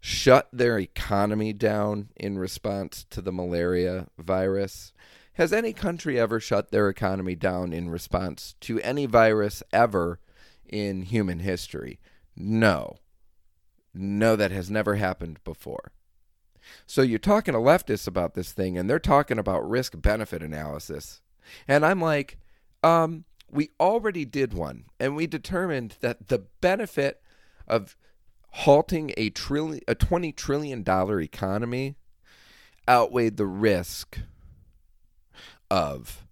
shut 0.00 0.48
their 0.50 0.78
economy 0.78 1.52
down 1.52 2.08
in 2.16 2.38
response 2.38 3.04
to 3.10 3.20
the 3.20 3.32
malaria 3.32 4.06
virus? 4.16 4.94
Has 5.36 5.52
any 5.52 5.74
country 5.74 6.18
ever 6.18 6.40
shut 6.40 6.70
their 6.70 6.88
economy 6.88 7.34
down 7.34 7.74
in 7.74 7.90
response 7.90 8.54
to 8.60 8.80
any 8.80 9.04
virus 9.04 9.62
ever 9.70 10.18
in 10.64 11.02
human 11.02 11.40
history? 11.40 12.00
No. 12.34 12.96
No, 13.92 14.34
that 14.34 14.50
has 14.50 14.70
never 14.70 14.94
happened 14.94 15.38
before. 15.44 15.92
So 16.86 17.02
you're 17.02 17.18
talking 17.18 17.52
to 17.52 17.60
leftists 17.60 18.06
about 18.06 18.32
this 18.32 18.52
thing, 18.52 18.78
and 18.78 18.88
they're 18.88 18.98
talking 18.98 19.38
about 19.38 19.68
risk 19.68 20.00
benefit 20.00 20.42
analysis. 20.42 21.20
And 21.68 21.84
I'm 21.84 22.00
like, 22.00 22.38
um, 22.82 23.24
we 23.50 23.68
already 23.78 24.24
did 24.24 24.54
one, 24.54 24.84
and 24.98 25.14
we 25.14 25.26
determined 25.26 25.96
that 26.00 26.28
the 26.28 26.46
benefit 26.62 27.20
of 27.68 27.94
halting 28.52 29.12
a 29.18 29.28
trillion, 29.28 29.82
a 29.86 29.94
twenty 29.94 30.32
trillion 30.32 30.82
dollar 30.82 31.20
economy, 31.20 31.96
outweighed 32.88 33.36
the 33.36 33.46
risk 33.46 34.18
of 35.70 36.26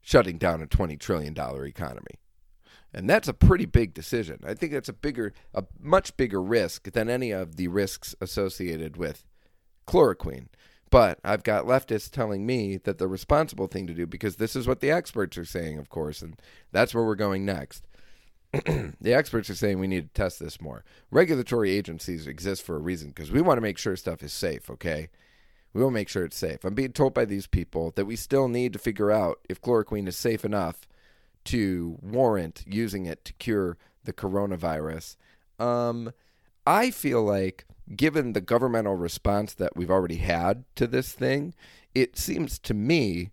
shutting 0.00 0.38
down 0.38 0.62
a 0.62 0.66
twenty 0.66 0.96
trillion 0.96 1.34
dollar 1.34 1.64
economy. 1.66 2.18
And 2.92 3.10
that's 3.10 3.26
a 3.26 3.34
pretty 3.34 3.66
big 3.66 3.92
decision. 3.92 4.38
I 4.46 4.54
think 4.54 4.72
that's 4.72 4.88
a 4.88 4.92
bigger, 4.92 5.32
a 5.52 5.64
much 5.80 6.16
bigger 6.16 6.40
risk 6.40 6.92
than 6.92 7.10
any 7.10 7.32
of 7.32 7.56
the 7.56 7.66
risks 7.66 8.14
associated 8.20 8.96
with 8.96 9.24
chloroquine. 9.88 10.46
But 10.90 11.18
I've 11.24 11.42
got 11.42 11.64
leftists 11.64 12.08
telling 12.08 12.46
me 12.46 12.76
that 12.76 12.98
the 12.98 13.08
responsible 13.08 13.66
thing 13.66 13.88
to 13.88 13.94
do, 13.94 14.06
because 14.06 14.36
this 14.36 14.54
is 14.54 14.68
what 14.68 14.78
the 14.78 14.92
experts 14.92 15.36
are 15.36 15.44
saying, 15.44 15.76
of 15.78 15.88
course, 15.88 16.22
and 16.22 16.40
that's 16.70 16.94
where 16.94 17.02
we're 17.02 17.16
going 17.16 17.44
next. 17.44 17.84
the 18.52 19.12
experts 19.12 19.50
are 19.50 19.56
saying 19.56 19.80
we 19.80 19.88
need 19.88 20.14
to 20.14 20.22
test 20.22 20.38
this 20.38 20.60
more. 20.60 20.84
Regulatory 21.10 21.72
agencies 21.72 22.28
exist 22.28 22.62
for 22.62 22.76
a 22.76 22.80
reason 22.80 23.08
because 23.08 23.32
we 23.32 23.40
want 23.40 23.56
to 23.56 23.62
make 23.62 23.76
sure 23.76 23.96
stuff 23.96 24.22
is 24.22 24.32
safe, 24.32 24.70
okay? 24.70 25.08
We 25.74 25.82
will 25.82 25.90
make 25.90 26.08
sure 26.08 26.24
it's 26.24 26.38
safe. 26.38 26.64
I'm 26.64 26.74
being 26.74 26.92
told 26.92 27.12
by 27.12 27.24
these 27.24 27.48
people 27.48 27.92
that 27.96 28.06
we 28.06 28.16
still 28.16 28.48
need 28.48 28.72
to 28.72 28.78
figure 28.78 29.10
out 29.10 29.40
if 29.48 29.60
chloroquine 29.60 30.06
is 30.06 30.16
safe 30.16 30.44
enough 30.44 30.86
to 31.46 31.98
warrant 32.00 32.64
using 32.66 33.06
it 33.06 33.24
to 33.26 33.32
cure 33.34 33.76
the 34.04 34.12
coronavirus. 34.12 35.16
Um, 35.58 36.12
I 36.66 36.90
feel 36.90 37.22
like, 37.22 37.66
given 37.94 38.32
the 38.32 38.40
governmental 38.40 38.94
response 38.94 39.52
that 39.54 39.76
we've 39.76 39.90
already 39.90 40.16
had 40.16 40.64
to 40.76 40.86
this 40.86 41.12
thing, 41.12 41.54
it 41.94 42.16
seems 42.16 42.58
to 42.60 42.72
me, 42.72 43.30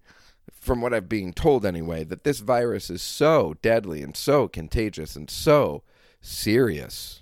from 0.51 0.81
what 0.81 0.93
I'm 0.93 1.05
being 1.05 1.33
told 1.33 1.65
anyway, 1.65 2.03
that 2.05 2.24
this 2.24 2.39
virus 2.39 2.89
is 2.89 3.01
so 3.01 3.55
deadly 3.62 4.01
and 4.01 4.17
so 4.17 4.48
contagious 4.48 5.15
and 5.15 5.29
so 5.29 5.83
serious 6.21 7.21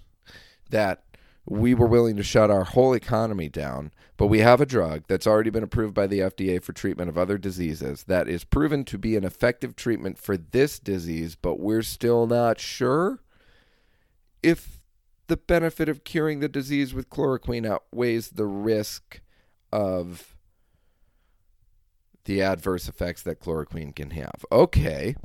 that 0.69 1.03
we 1.45 1.73
were 1.73 1.87
willing 1.87 2.15
to 2.15 2.23
shut 2.23 2.51
our 2.51 2.63
whole 2.63 2.93
economy 2.93 3.49
down. 3.49 3.91
But 4.17 4.27
we 4.27 4.39
have 4.39 4.59
a 4.59 4.65
drug 4.65 5.05
that's 5.07 5.25
already 5.25 5.49
been 5.49 5.63
approved 5.63 5.93
by 5.93 6.05
the 6.05 6.19
FDA 6.19 6.61
for 6.61 6.73
treatment 6.73 7.09
of 7.09 7.17
other 7.17 7.37
diseases 7.37 8.03
that 8.03 8.27
is 8.27 8.43
proven 8.43 8.83
to 8.85 8.97
be 8.97 9.15
an 9.15 9.23
effective 9.23 9.75
treatment 9.75 10.17
for 10.17 10.35
this 10.35 10.77
disease, 10.77 11.35
but 11.35 11.59
we're 11.59 11.81
still 11.81 12.27
not 12.27 12.59
sure 12.59 13.21
if 14.43 14.81
the 15.27 15.37
benefit 15.37 15.87
of 15.87 16.03
curing 16.03 16.39
the 16.39 16.49
disease 16.49 16.93
with 16.93 17.09
chloroquine 17.09 17.65
outweighs 17.65 18.29
the 18.31 18.45
risk 18.45 19.21
of 19.71 20.35
the 22.25 22.41
adverse 22.41 22.89
effects 22.89 23.23
that 23.23 23.39
chloroquine 23.39 23.95
can 23.95 24.11
have. 24.11 24.45
Okay. 24.51 25.15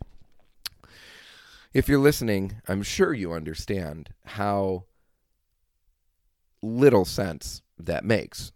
If 1.73 1.89
you're 1.89 1.99
listening, 1.99 2.61
I'm 2.69 2.83
sure 2.83 3.13
you 3.13 3.33
understand 3.33 4.11
how 4.25 4.85
little 6.65 7.05
sense 7.05 7.63
that 7.79 8.05
makes. 8.05 8.53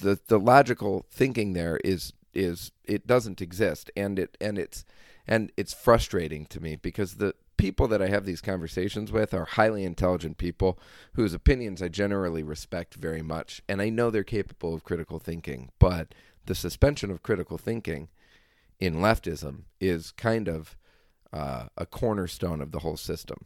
The 0.00 0.18
the 0.26 0.38
logical 0.38 1.06
thinking 1.10 1.52
there 1.52 1.78
is 1.84 2.12
is 2.34 2.72
it 2.84 3.06
doesn't 3.06 3.40
exist. 3.40 3.90
And 3.96 4.18
it 4.18 4.36
and 4.40 4.58
it's 4.58 4.84
and 5.26 5.52
it's 5.56 5.74
frustrating 5.74 6.46
to 6.46 6.60
me 6.60 6.76
because 6.76 7.14
the 7.14 7.34
people 7.56 7.86
that 7.88 8.00
I 8.00 8.08
have 8.08 8.24
these 8.24 8.40
conversations 8.40 9.12
with 9.12 9.34
are 9.34 9.44
highly 9.44 9.84
intelligent 9.84 10.38
people 10.38 10.78
whose 11.12 11.34
opinions 11.34 11.82
I 11.82 11.88
generally 11.88 12.42
respect 12.42 12.94
very 12.94 13.22
much. 13.22 13.62
And 13.68 13.82
I 13.82 13.90
know 13.90 14.10
they're 14.10 14.24
capable 14.24 14.74
of 14.74 14.84
critical 14.84 15.18
thinking 15.18 15.70
but 15.78 16.14
the 16.46 16.54
suspension 16.54 17.10
of 17.10 17.22
critical 17.22 17.58
thinking 17.58 18.08
in 18.78 18.96
leftism 18.96 19.64
is 19.78 20.10
kind 20.12 20.48
of 20.48 20.76
uh, 21.32 21.66
a 21.76 21.86
cornerstone 21.86 22.60
of 22.60 22.72
the 22.72 22.80
whole 22.80 22.96
system 22.96 23.44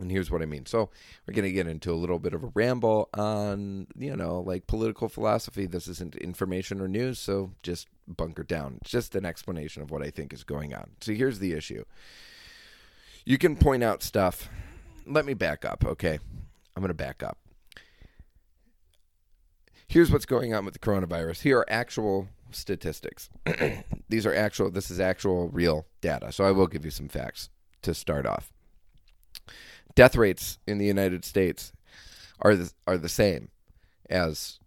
and 0.00 0.10
here's 0.10 0.30
what 0.30 0.42
I 0.42 0.46
mean. 0.46 0.66
So 0.66 0.90
we're 1.26 1.34
going 1.34 1.44
to 1.44 1.52
get 1.52 1.66
into 1.66 1.92
a 1.92 1.94
little 1.96 2.18
bit 2.18 2.34
of 2.34 2.44
a 2.44 2.50
ramble 2.54 3.08
on, 3.14 3.86
you 3.96 4.16
know, 4.16 4.40
like 4.40 4.66
political 4.66 5.08
philosophy. 5.08 5.66
This 5.66 5.88
isn't 5.88 6.16
information 6.16 6.80
or 6.80 6.88
news, 6.88 7.18
so 7.18 7.52
just 7.62 7.88
bunker 8.06 8.42
down. 8.42 8.78
It's 8.80 8.90
just 8.90 9.14
an 9.14 9.24
explanation 9.24 9.82
of 9.82 9.90
what 9.90 10.02
I 10.02 10.10
think 10.10 10.32
is 10.32 10.44
going 10.44 10.74
on. 10.74 10.90
So 11.00 11.12
here's 11.12 11.38
the 11.38 11.52
issue. 11.52 11.84
You 13.24 13.38
can 13.38 13.56
point 13.56 13.82
out 13.82 14.02
stuff. 14.02 14.48
Let 15.06 15.24
me 15.24 15.34
back 15.34 15.64
up, 15.64 15.84
okay? 15.84 16.18
I'm 16.76 16.82
going 16.82 16.88
to 16.88 16.94
back 16.94 17.22
up. 17.22 17.38
Here's 19.86 20.10
what's 20.10 20.26
going 20.26 20.52
on 20.54 20.64
with 20.64 20.74
the 20.74 20.80
coronavirus. 20.80 21.42
Here 21.42 21.58
are 21.58 21.70
actual 21.70 22.28
statistics. 22.50 23.30
These 24.08 24.26
are 24.26 24.34
actual, 24.34 24.70
this 24.70 24.90
is 24.90 25.00
actual 25.00 25.48
real 25.48 25.86
data. 26.02 26.30
So 26.30 26.44
I 26.44 26.50
will 26.50 26.66
give 26.66 26.84
you 26.84 26.90
some 26.90 27.08
facts 27.08 27.48
to 27.82 27.94
start 27.94 28.26
off 28.26 28.52
death 29.98 30.14
rates 30.14 30.60
in 30.64 30.78
the 30.78 30.86
United 30.86 31.24
States 31.24 31.72
are 32.38 32.54
the, 32.54 32.72
are 32.86 32.96
the 32.96 33.08
same 33.08 33.48
as 34.08 34.60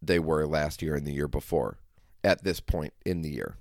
they 0.00 0.18
were 0.18 0.46
last 0.46 0.80
year 0.80 0.94
and 0.96 1.06
the 1.06 1.12
year 1.12 1.28
before 1.28 1.76
at 2.24 2.44
this 2.44 2.60
point 2.60 2.94
in 3.04 3.20
the 3.20 3.28
year. 3.28 3.58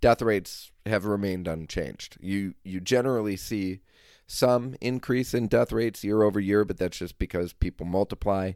Death 0.00 0.20
rates 0.20 0.72
have 0.84 1.04
remained 1.04 1.46
unchanged. 1.46 2.16
You 2.20 2.54
you 2.64 2.80
generally 2.80 3.36
see 3.36 3.82
some 4.26 4.74
increase 4.80 5.32
in 5.32 5.46
death 5.46 5.70
rates 5.70 6.02
year 6.02 6.24
over 6.24 6.40
year, 6.40 6.64
but 6.64 6.76
that's 6.76 6.98
just 6.98 7.20
because 7.20 7.52
people 7.52 7.86
multiply. 7.86 8.52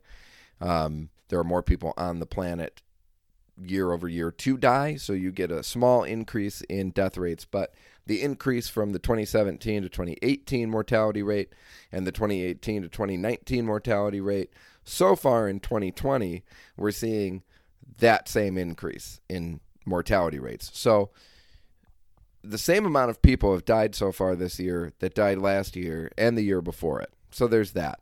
Um, 0.61 1.11
there 1.29 1.39
are 1.39 1.45
more 1.45 1.63
people 1.63 1.95
on 1.97 2.19
the 2.19 2.27
planet 2.27 2.83
year 3.65 3.93
over 3.93 4.09
year 4.09 4.33
to 4.33 4.57
die, 4.57 4.97
so 4.97 5.13
you 5.13 5.31
get 5.31 5.53
a 5.53 5.63
small 5.63 6.03
increase 6.03 6.63
in 6.63 6.91
death 6.91 7.17
rates, 7.17 7.45
but 7.45 7.73
the 8.07 8.23
increase 8.23 8.69
from 8.69 8.93
the 8.93 8.99
2017 8.99 9.83
to 9.83 9.89
2018 9.89 10.71
mortality 10.71 11.23
rate 11.23 11.53
and 11.91 12.07
the 12.07 12.13
2018 12.13 12.83
to 12.83 12.89
2019 12.89 13.65
mortality 13.65 14.21
rate. 14.21 14.51
So 14.85 15.15
far 15.15 15.49
in 15.49 15.61
2020, 15.61 16.43
we're 16.77 16.91
seeing 16.91 17.43
that 17.99 18.29
same 18.29 18.59
increase 18.59 19.21
in 19.29 19.61
mortality 19.85 20.39
rates. 20.39 20.71
So 20.75 21.11
the 22.43 22.59
same 22.59 22.85
amount 22.85 23.11
of 23.11 23.23
people 23.23 23.53
have 23.53 23.65
died 23.65 23.95
so 23.95 24.11
far 24.11 24.35
this 24.35 24.59
year 24.59 24.93
that 24.99 25.15
died 25.15 25.39
last 25.39 25.77
year 25.77 26.11
and 26.19 26.37
the 26.37 26.43
year 26.43 26.61
before 26.61 27.01
it. 27.01 27.13
So 27.31 27.47
there's 27.47 27.73
that. 27.73 28.01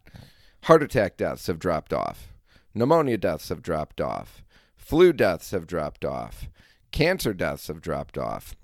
Heart 0.64 0.83
attack 0.83 1.16
deaths 1.16 1.47
have 1.47 1.59
dropped 1.59 1.92
off. 1.92 2.33
Pneumonia 2.75 3.19
deaths 3.19 3.49
have 3.50 3.62
dropped 3.62 4.00
off. 4.00 4.42
Flu 4.76 5.13
deaths 5.13 5.50
have 5.50 5.67
dropped 5.67 6.04
off. 6.04 6.49
Cancer 6.91 7.34
deaths 7.34 7.69
have 7.69 7.80
dropped 7.80 8.17
off 8.17 8.56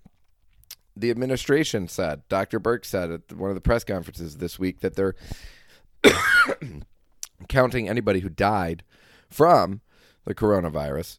the 0.96 1.10
administration 1.10 1.88
said, 1.88 2.22
Dr. 2.28 2.58
Birx 2.58 2.86
said 2.86 3.10
at 3.10 3.32
one 3.32 3.50
of 3.50 3.54
the 3.54 3.60
press 3.60 3.84
conferences 3.84 4.38
this 4.38 4.58
week 4.58 4.80
that 4.80 4.96
they're 4.96 5.14
counting 7.48 7.88
anybody 7.88 8.20
who 8.20 8.30
died 8.30 8.82
from 9.28 9.82
the 10.24 10.34
coronavirus, 10.34 11.18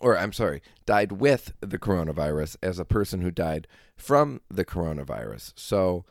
or 0.00 0.16
I'm 0.16 0.32
sorry, 0.32 0.62
died 0.86 1.12
with 1.12 1.52
the 1.60 1.78
coronavirus 1.78 2.56
as 2.62 2.78
a 2.78 2.84
person 2.84 3.20
who 3.20 3.30
died 3.30 3.68
from 3.94 4.40
the 4.50 4.64
coronavirus. 4.64 5.52
So, 5.56 6.04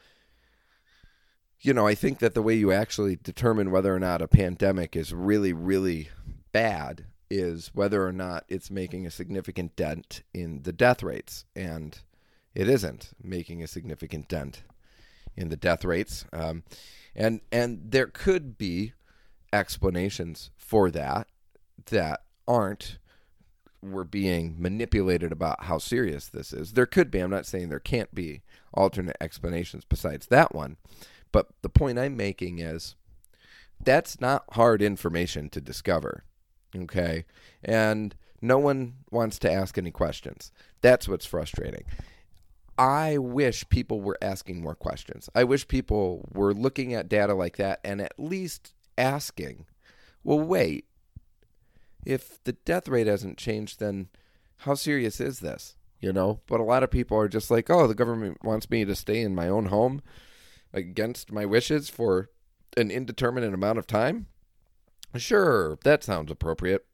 you 1.60 1.74
know, 1.74 1.88
I 1.88 1.96
think 1.96 2.20
that 2.20 2.36
the 2.36 2.44
way 2.44 2.54
you 2.54 2.72
actually 2.72 3.16
determine 3.16 3.72
whether 3.72 3.94
or 3.94 4.00
not 4.00 4.22
a 4.22 4.28
pandemic 4.28 4.96
is 4.96 5.14
really, 5.14 5.54
really 5.54 6.10
bad 6.52 7.06
is 7.30 7.72
whether 7.74 8.06
or 8.06 8.14
not 8.14 8.46
it's 8.48 8.70
making 8.70 9.06
a 9.06 9.12
significant 9.12 9.76
dent 9.76 10.22
in 10.34 10.62
the 10.62 10.72
death 10.72 11.02
rates. 11.02 11.46
And 11.56 12.00
it 12.56 12.70
isn't 12.70 13.12
making 13.22 13.62
a 13.62 13.68
significant 13.68 14.28
dent 14.28 14.64
in 15.36 15.50
the 15.50 15.58
death 15.58 15.84
rates. 15.86 16.26
Um, 16.34 16.64
and 17.16 17.42
and 17.52 17.82
there 17.90 18.08
could 18.08 18.58
be 18.58 18.94
explanations 19.54 20.52
for 20.58 20.90
that 20.92 21.28
that 21.88 22.22
aren't 22.48 22.98
we're 23.82 24.04
being 24.04 24.56
manipulated 24.58 25.32
about 25.32 25.66
how 25.66 25.78
serious 25.78 26.28
this 26.28 26.52
is. 26.52 26.74
There 26.74 26.86
could 26.86 27.12
be. 27.12 27.20
I'm 27.20 27.30
not 27.30 27.46
saying 27.46 27.70
there 27.70 27.80
can't 27.80 28.14
be 28.16 28.42
alternate 28.74 29.18
explanations 29.22 29.86
besides 29.88 30.28
that 30.28 30.56
one. 30.56 30.78
But 31.32 31.50
the 31.62 31.70
point 31.70 32.00
I'm 32.00 32.18
making 32.18 32.60
is 32.60 32.96
that's 33.80 34.20
not 34.20 34.46
hard 34.54 34.82
information 34.82 35.50
to 35.50 35.62
discover. 35.62 36.24
Okay? 36.76 37.26
And 37.64 38.16
no 38.42 38.58
one 38.58 38.96
wants 39.12 39.38
to 39.40 39.52
ask 39.52 39.78
any 39.78 39.92
questions. 39.92 40.52
That's 40.82 41.08
what's 41.08 41.26
frustrating. 41.26 41.84
I 42.78 43.18
wish 43.18 43.68
people 43.70 44.02
were 44.02 44.18
asking 44.22 44.62
more 44.62 44.76
questions. 44.76 45.30
I 45.34 45.44
wish 45.46 45.68
people 45.68 46.28
were 46.34 46.54
looking 46.54 46.94
at 46.94 47.08
data 47.08 47.34
like 47.34 47.58
that 47.58 47.80
and 47.84 48.02
at 48.02 48.20
least 48.20 48.74
asking, 48.98 49.66
well, 50.24 50.40
wait, 50.40 50.86
if 52.06 52.44
the 52.44 52.54
death 52.54 52.88
rate 52.88 53.08
hasn't 53.08 53.38
changed, 53.38 53.80
then 53.80 54.10
how 54.60 54.76
serious 54.76 55.20
is 55.20 55.40
this? 55.40 55.76
You 56.00 56.12
know, 56.12 56.42
but 56.48 56.60
a 56.60 56.64
lot 56.64 56.84
of 56.84 56.92
people 56.92 57.18
are 57.18 57.30
just 57.30 57.50
like, 57.50 57.70
oh, 57.70 57.88
the 57.88 57.96
government 57.96 58.44
wants 58.44 58.70
me 58.70 58.86
to 58.86 58.96
stay 58.96 59.22
in 59.22 59.34
my 59.34 59.48
own 59.48 59.68
home 59.68 60.02
against 60.74 61.32
my 61.32 61.46
wishes 61.46 61.90
for 61.90 62.30
an 62.76 62.92
indeterminate 62.92 63.54
amount 63.54 63.80
of 63.80 63.88
time. 63.88 64.28
Sure, 65.16 65.80
that 65.84 66.04
sounds 66.04 66.30
appropriate. 66.30 66.86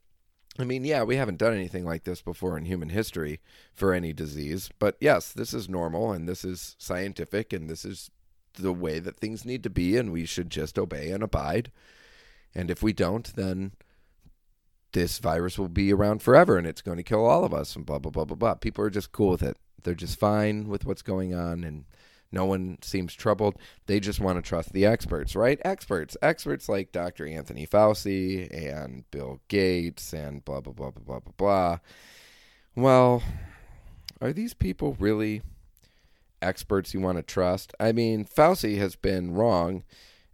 I 0.59 0.65
mean, 0.65 0.83
yeah, 0.83 1.03
we 1.03 1.15
haven't 1.15 1.37
done 1.37 1.53
anything 1.53 1.85
like 1.85 2.03
this 2.03 2.21
before 2.21 2.57
in 2.57 2.65
human 2.65 2.89
history 2.89 3.39
for 3.73 3.93
any 3.93 4.11
disease, 4.11 4.69
but 4.79 4.97
yes, 4.99 5.31
this 5.31 5.53
is 5.53 5.69
normal 5.69 6.11
and 6.11 6.27
this 6.27 6.43
is 6.43 6.75
scientific 6.77 7.53
and 7.53 7.69
this 7.69 7.85
is 7.85 8.11
the 8.55 8.73
way 8.73 8.99
that 8.99 9.17
things 9.17 9.45
need 9.45 9.63
to 9.63 9.69
be, 9.69 9.95
and 9.97 10.11
we 10.11 10.25
should 10.25 10.49
just 10.49 10.77
obey 10.77 11.11
and 11.11 11.23
abide. 11.23 11.71
And 12.53 12.69
if 12.69 12.83
we 12.83 12.91
don't, 12.91 13.33
then 13.35 13.71
this 14.91 15.19
virus 15.19 15.57
will 15.57 15.69
be 15.69 15.93
around 15.93 16.21
forever 16.21 16.57
and 16.57 16.67
it's 16.67 16.81
going 16.81 16.97
to 16.97 17.03
kill 17.03 17.25
all 17.25 17.45
of 17.45 17.53
us 17.53 17.75
and 17.77 17.85
blah, 17.85 17.99
blah, 17.99 18.11
blah, 18.11 18.25
blah, 18.25 18.35
blah. 18.35 18.55
People 18.55 18.83
are 18.83 18.89
just 18.89 19.13
cool 19.13 19.29
with 19.29 19.43
it. 19.43 19.55
They're 19.83 19.95
just 19.95 20.19
fine 20.19 20.67
with 20.67 20.85
what's 20.85 21.01
going 21.01 21.33
on 21.33 21.63
and 21.63 21.85
no 22.31 22.45
one 22.45 22.77
seems 22.81 23.13
troubled. 23.13 23.57
They 23.87 23.99
just 23.99 24.19
want 24.19 24.37
to 24.37 24.47
trust 24.47 24.71
the 24.73 24.85
experts, 24.85 25.35
right? 25.35 25.59
Experts. 25.65 26.15
Experts 26.21 26.69
like 26.69 26.91
Dr. 26.91 27.27
Anthony 27.27 27.67
Fauci 27.67 28.47
and 28.51 29.09
Bill 29.11 29.41
Gates 29.47 30.13
and 30.13 30.43
blah, 30.45 30.61
blah, 30.61 30.73
blah, 30.73 30.91
blah, 30.91 31.03
blah, 31.03 31.19
blah, 31.19 31.33
blah. 31.37 31.77
Well, 32.75 33.21
are 34.21 34.31
these 34.31 34.53
people 34.53 34.95
really 34.99 35.41
experts 36.41 36.93
you 36.93 37.01
want 37.01 37.17
to 37.17 37.23
trust? 37.23 37.73
I 37.79 37.91
mean, 37.91 38.25
Fauci 38.25 38.77
has 38.77 38.95
been 38.95 39.33
wrong 39.33 39.83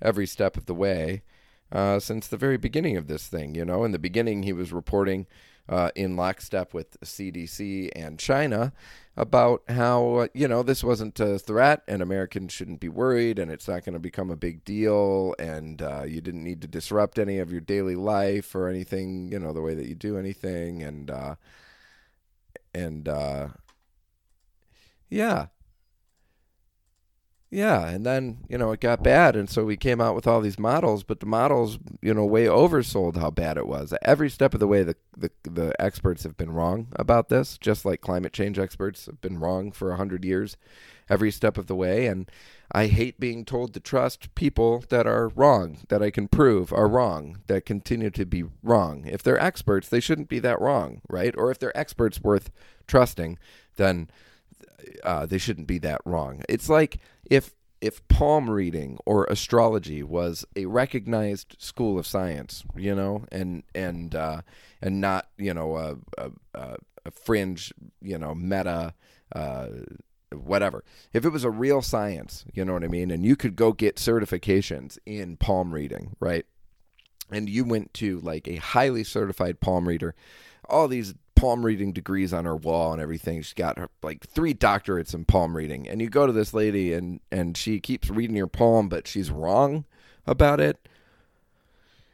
every 0.02 0.28
step 0.28 0.56
of 0.56 0.68
the 0.68 0.76
way 0.76 1.24
uh, 1.72 2.00
since 2.00 2.28
the 2.28 2.38
very 2.38 2.58
beginning 2.58 2.96
of 2.96 3.08
this 3.08 3.28
thing. 3.28 3.56
You 3.56 3.66
know, 3.66 3.84
in 3.84 3.92
the 3.92 4.00
beginning, 4.00 4.44
he 4.44 4.54
was 4.54 4.72
reporting 4.72 5.26
uh, 5.68 5.92
in 5.96 6.16
lockstep 6.16 6.74
with 6.74 7.00
CDC 7.02 7.90
and 7.96 8.20
China 8.20 8.72
about 9.18 9.64
how 9.68 10.30
you 10.36 10.48
know 10.48 10.62
this 10.62 10.84
wasn't 10.84 11.20
a 11.20 11.40
threat 11.40 11.82
and 11.88 12.04
Americans 12.04 12.54
shouldn't 12.54 12.80
be 12.80 12.88
worried 12.88 13.40
and 13.40 13.52
it's 13.52 13.68
not 13.68 13.84
going 13.84 13.94
to 13.94 14.00
become 14.00 14.30
a 14.30 14.36
big 14.36 14.64
deal 14.64 15.34
and 15.40 15.82
uh, 15.82 16.04
you 16.06 16.22
didn't 16.22 16.44
need 16.44 16.62
to 16.62 16.68
disrupt 16.68 17.18
any 17.18 17.40
of 17.40 17.52
your 17.52 17.60
daily 17.60 17.96
life 17.96 18.54
or 18.54 18.70
anything 18.70 19.32
you 19.32 19.40
know 19.40 19.52
the 19.52 19.62
way 19.62 19.74
that 19.74 19.88
you 19.88 19.96
do 19.96 20.20
anything 20.20 20.84
and 20.84 21.10
uh, 21.10 21.34
and 22.76 23.10
uh, 23.10 23.48
yeah 25.10 25.48
yeah, 27.50 27.88
and 27.88 28.06
then 28.06 28.40
you 28.50 28.58
know 28.58 28.72
it 28.72 28.82
got 28.82 29.04
bad, 29.04 29.36
and 29.36 29.50
so 29.50 29.64
we 29.64 29.78
came 29.78 30.02
out 30.02 30.16
with 30.16 30.28
all 30.28 30.42
these 30.42 30.60
models, 30.60 31.04
but 31.04 31.22
the 31.22 31.26
models, 31.26 31.80
you 32.02 32.14
know, 32.14 32.26
way 32.26 32.46
oversold 32.46 33.16
how 33.16 33.32
bad 33.32 33.58
it 33.58 33.68
was. 33.68 33.94
Every 34.02 34.30
step 34.30 34.54
of 34.54 34.60
the 34.60 34.68
way, 34.68 34.84
the 34.84 34.96
the, 35.16 35.32
the 35.44 35.82
experts 35.82 36.24
have 36.24 36.36
been 36.36 36.52
wrong 36.52 36.88
about 36.94 37.30
this, 37.30 37.58
just 37.58 37.86
like 37.86 38.02
climate 38.02 38.34
change 38.34 38.60
experts 38.60 39.06
have 39.06 39.22
been 39.22 39.40
wrong 39.40 39.72
for 39.72 39.92
a 39.92 39.98
hundred 39.98 40.26
years, 40.26 40.58
every 41.10 41.32
step 41.32 41.58
of 41.58 41.68
the 41.68 41.76
way. 41.76 42.06
And 42.08 42.30
I 42.72 42.88
hate 42.88 43.18
being 43.18 43.46
told 43.46 43.74
to 43.74 43.80
trust 43.80 44.36
people 44.36 44.84
that 44.90 45.08
are 45.08 45.30
wrong, 45.30 45.80
that 45.88 46.04
I 46.04 46.12
can 46.12 46.28
prove 46.28 46.74
are 46.74 46.88
wrong, 46.88 47.38
that 47.48 47.66
continue 47.66 48.10
to 48.10 48.26
be 48.26 48.44
wrong. 48.62 49.06
If 49.06 49.24
they're 49.24 49.42
experts, 49.42 49.88
they 49.88 50.02
shouldn't 50.02 50.28
be 50.28 50.40
that 50.40 50.60
wrong, 50.60 51.02
right? 51.08 51.34
Or 51.38 51.50
if 51.50 51.60
they're 51.60 51.78
experts 51.78 52.22
worth 52.22 52.52
trusting, 52.88 53.40
then 53.78 54.10
uh, 55.04 55.26
they 55.26 55.38
shouldn't 55.38 55.68
be 55.68 55.80
that 55.80 56.02
wrong. 56.06 56.44
It's 56.50 56.70
like 56.70 57.00
if 57.30 57.56
if 57.80 58.08
palm 58.08 58.50
reading 58.50 58.98
or 59.06 59.26
astrology 59.26 60.02
was 60.02 60.46
a 60.56 60.66
recognized 60.66 61.56
school 61.60 62.00
of 62.00 62.08
science, 62.08 62.64
you 62.76 62.96
know, 62.96 63.26
and 63.32 63.64
and 63.76 64.16
uh, 64.16 64.42
and 64.82 65.00
not 65.02 65.28
you 65.38 65.54
know 65.54 65.78
a, 65.78 65.96
a, 66.18 66.32
a 67.06 67.12
fringe, 67.12 67.74
you 68.02 68.18
know, 68.18 68.34
meta. 68.34 68.94
Uh, 69.34 69.68
whatever. 70.32 70.84
If 71.14 71.24
it 71.26 71.30
was 71.30 71.44
a 71.44 71.50
real 71.50 71.82
science, 71.82 72.46
you 72.54 72.66
know 72.66 72.74
what 72.74 72.84
I 72.84 72.88
mean, 72.88 73.12
and 73.12 73.26
you 73.26 73.36
could 73.38 73.56
go 73.56 73.72
get 73.72 73.96
certifications 73.96 74.98
in 75.06 75.38
palm 75.38 75.74
reading, 75.74 76.16
right? 76.20 76.46
And 77.32 77.50
you 77.50 77.64
went 77.64 77.94
to 77.96 78.20
like 78.20 78.48
a 78.48 78.58
highly 78.58 79.04
certified 79.04 79.60
palm 79.62 79.88
reader, 79.88 80.16
all 80.70 80.88
these 80.88 81.14
palm 81.38 81.66
reading 81.66 81.94
degrees 81.94 82.34
on 82.34 82.46
her 82.46 82.56
wall 82.56 82.92
and 82.92 83.02
everything. 83.02 83.42
She's 83.42 83.54
got 83.54 83.78
her 83.78 83.90
like 84.04 84.28
three 84.28 84.54
doctorates 84.54 85.14
in 85.14 85.26
palm 85.26 85.56
reading. 85.56 85.88
And 85.88 86.02
you 86.02 86.10
go 86.10 86.26
to 86.26 86.34
this 86.34 86.54
lady 86.54 86.94
and 86.94 87.20
and 87.32 87.56
she 87.56 87.80
keeps 87.80 88.10
reading 88.10 88.36
your 88.36 88.48
palm, 88.48 88.90
but 88.90 89.08
she's 89.08 89.32
wrong 89.32 89.86
about 90.26 90.60
it. 90.60 90.88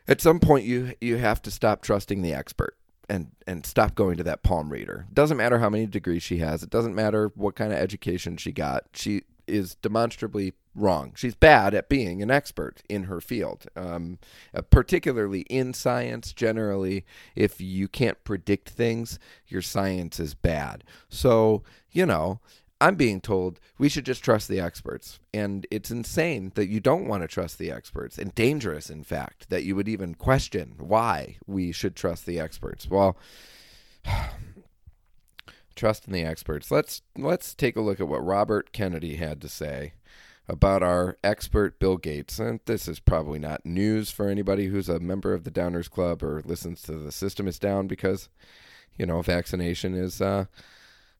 At 0.08 0.22
some 0.22 0.40
point 0.40 0.66
you 0.66 0.94
you 1.02 1.18
have 1.18 1.42
to 1.44 1.52
stop 1.52 1.82
trusting 1.82 2.22
the 2.22 2.34
expert 2.34 2.76
and 3.10 3.32
and 3.48 3.66
stop 3.66 3.96
going 3.96 4.18
to 4.18 4.24
that 4.24 4.44
palm 4.44 4.72
reader. 4.72 5.08
Doesn't 5.14 5.38
matter 5.38 5.60
how 5.60 5.70
many 5.70 5.86
degrees 5.86 6.24
she 6.24 6.38
has. 6.38 6.62
It 6.62 6.70
doesn't 6.70 6.96
matter 6.96 7.32
what 7.36 7.56
kind 7.56 7.72
of 7.72 7.80
education 7.80 8.38
she 8.38 8.52
got. 8.52 8.84
She 8.94 9.24
is 9.48 9.76
demonstrably 9.76 10.54
wrong. 10.76 11.14
She's 11.16 11.36
bad 11.36 11.74
at 11.74 11.90
being 11.90 12.22
an 12.22 12.32
expert 12.32 12.82
in 12.90 13.04
her 13.04 13.22
field, 13.22 13.66
um, 13.76 14.20
uh, 14.54 14.62
particularly 14.62 15.42
in 15.42 15.74
science. 15.74 16.34
Generally, 16.34 17.06
if 17.36 17.62
you 17.62 17.88
can't 17.88 18.24
predict 18.24 18.70
things, 18.70 19.20
your 19.48 19.62
science 19.62 20.20
is 20.20 20.34
bad. 20.34 20.84
So 21.10 21.64
you 21.92 22.06
know. 22.06 22.40
I'm 22.82 22.96
being 22.96 23.22
told 23.22 23.62
we 23.78 23.88
should 23.88 24.06
just 24.06 24.26
trust 24.26 24.50
the 24.50 24.60
experts. 24.60 25.18
And 25.34 25.66
it's 25.72 25.90
insane 25.90 26.52
that 26.56 26.68
you 26.68 26.82
don't 26.82 27.08
want 27.08 27.24
to 27.24 27.30
trust 27.30 27.58
the 27.58 27.72
experts, 27.72 28.18
and 28.18 28.36
dangerous, 28.36 28.90
in 28.90 29.06
fact, 29.06 29.50
that 29.50 29.64
you 29.64 29.74
would 29.78 29.88
even 29.88 30.16
question 30.16 30.74
why 30.78 31.38
we 31.48 31.72
should 31.72 31.96
trust 31.96 32.26
the 32.26 32.42
experts. 32.42 32.90
Well, 32.90 33.16
trust 35.76 36.08
in 36.08 36.14
the 36.14 36.24
experts. 36.24 36.72
Let's 36.72 37.02
let's 37.18 37.54
take 37.54 37.76
a 37.76 37.82
look 37.82 38.00
at 38.00 38.08
what 38.08 38.26
Robert 38.26 38.72
Kennedy 38.72 39.16
had 39.16 39.42
to 39.42 39.50
say 39.50 39.94
about 40.48 40.84
our 40.84 41.18
expert 41.24 41.80
Bill 41.80 41.98
Gates. 41.98 42.40
And 42.40 42.60
this 42.66 42.88
is 42.88 43.00
probably 43.00 43.40
not 43.40 43.66
news 43.66 44.12
for 44.12 44.28
anybody 44.28 44.68
who's 44.68 44.90
a 44.90 45.00
member 45.00 45.34
of 45.34 45.44
the 45.44 45.52
Downers 45.52 45.90
Club 45.90 46.24
or 46.24 46.42
listens 46.46 46.82
to 46.84 46.94
the 46.94 47.12
System 47.12 47.48
is 47.48 47.60
Down 47.60 47.88
because 47.88 48.30
you 48.98 49.06
know 49.06 49.22
vaccination 49.22 49.94
is 49.94 50.22
uh, 50.22 50.46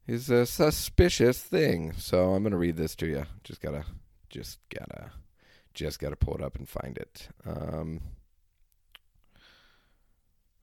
is 0.06 0.30
a 0.30 0.46
suspicious 0.46 1.42
thing. 1.42 1.92
So 1.96 2.34
I'm 2.34 2.42
gonna 2.42 2.56
read 2.56 2.76
this 2.76 2.94
to 2.96 3.06
you. 3.06 3.24
Just 3.42 3.60
gotta 3.60 3.84
just 4.28 4.58
gotta 4.68 5.10
just 5.72 5.98
gotta 5.98 6.16
pull 6.16 6.34
it 6.34 6.42
up 6.42 6.56
and 6.56 6.68
find 6.68 6.98
it. 6.98 7.28
Um, 7.46 8.00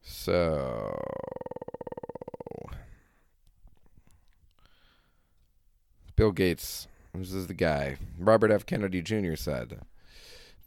so 0.02 0.98
Bill 6.16 6.32
Gates, 6.32 6.88
this 7.14 7.34
is 7.34 7.48
the 7.48 7.54
guy. 7.54 7.98
Robert 8.18 8.52
F. 8.52 8.66
Kennedy 8.66 9.02
Jr. 9.02 9.36
said 9.36 9.80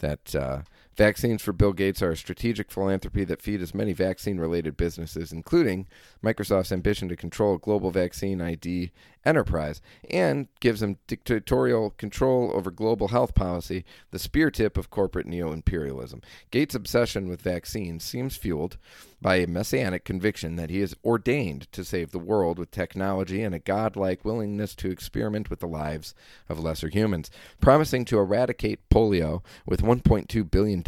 that 0.00 0.34
uh, 0.34 0.62
vaccines 0.96 1.42
for 1.42 1.52
Bill 1.52 1.72
Gates 1.72 2.02
are 2.02 2.12
a 2.12 2.16
strategic 2.16 2.70
philanthropy 2.70 3.24
that 3.24 3.42
feed 3.42 3.60
as 3.60 3.74
many 3.74 3.92
vaccine 3.92 4.38
related 4.38 4.76
businesses, 4.76 5.32
including 5.32 5.86
Microsoft's 6.22 6.72
ambition 6.72 7.08
to 7.08 7.16
control 7.16 7.54
a 7.54 7.58
global 7.58 7.90
vaccine 7.90 8.40
ID 8.40 8.92
enterprise, 9.24 9.80
and 10.10 10.48
gives 10.60 10.80
them 10.80 10.98
dictatorial 11.06 11.90
control 11.90 12.50
over 12.54 12.70
global 12.70 13.08
health 13.08 13.34
policy, 13.34 13.84
the 14.10 14.18
spear 14.18 14.50
tip 14.50 14.76
of 14.76 14.90
corporate 14.90 15.26
neo 15.26 15.52
imperialism. 15.52 16.20
Gates' 16.50 16.74
obsession 16.74 17.28
with 17.28 17.40
vaccines 17.40 18.04
seems 18.04 18.36
fueled 18.36 18.76
by 19.24 19.36
a 19.36 19.46
messianic 19.46 20.04
conviction 20.04 20.56
that 20.56 20.68
he 20.68 20.80
is 20.80 20.94
ordained 21.02 21.66
to 21.72 21.82
save 21.82 22.10
the 22.10 22.18
world 22.18 22.58
with 22.58 22.70
technology 22.70 23.42
and 23.42 23.54
a 23.54 23.58
godlike 23.58 24.22
willingness 24.22 24.74
to 24.74 24.90
experiment 24.90 25.48
with 25.48 25.60
the 25.60 25.66
lives 25.66 26.14
of 26.46 26.60
lesser 26.60 26.88
humans. 26.88 27.30
Promising 27.58 28.04
to 28.04 28.18
eradicate 28.18 28.86
polio 28.90 29.42
with 29.64 29.80
$1.2 29.80 30.50
billion, 30.50 30.83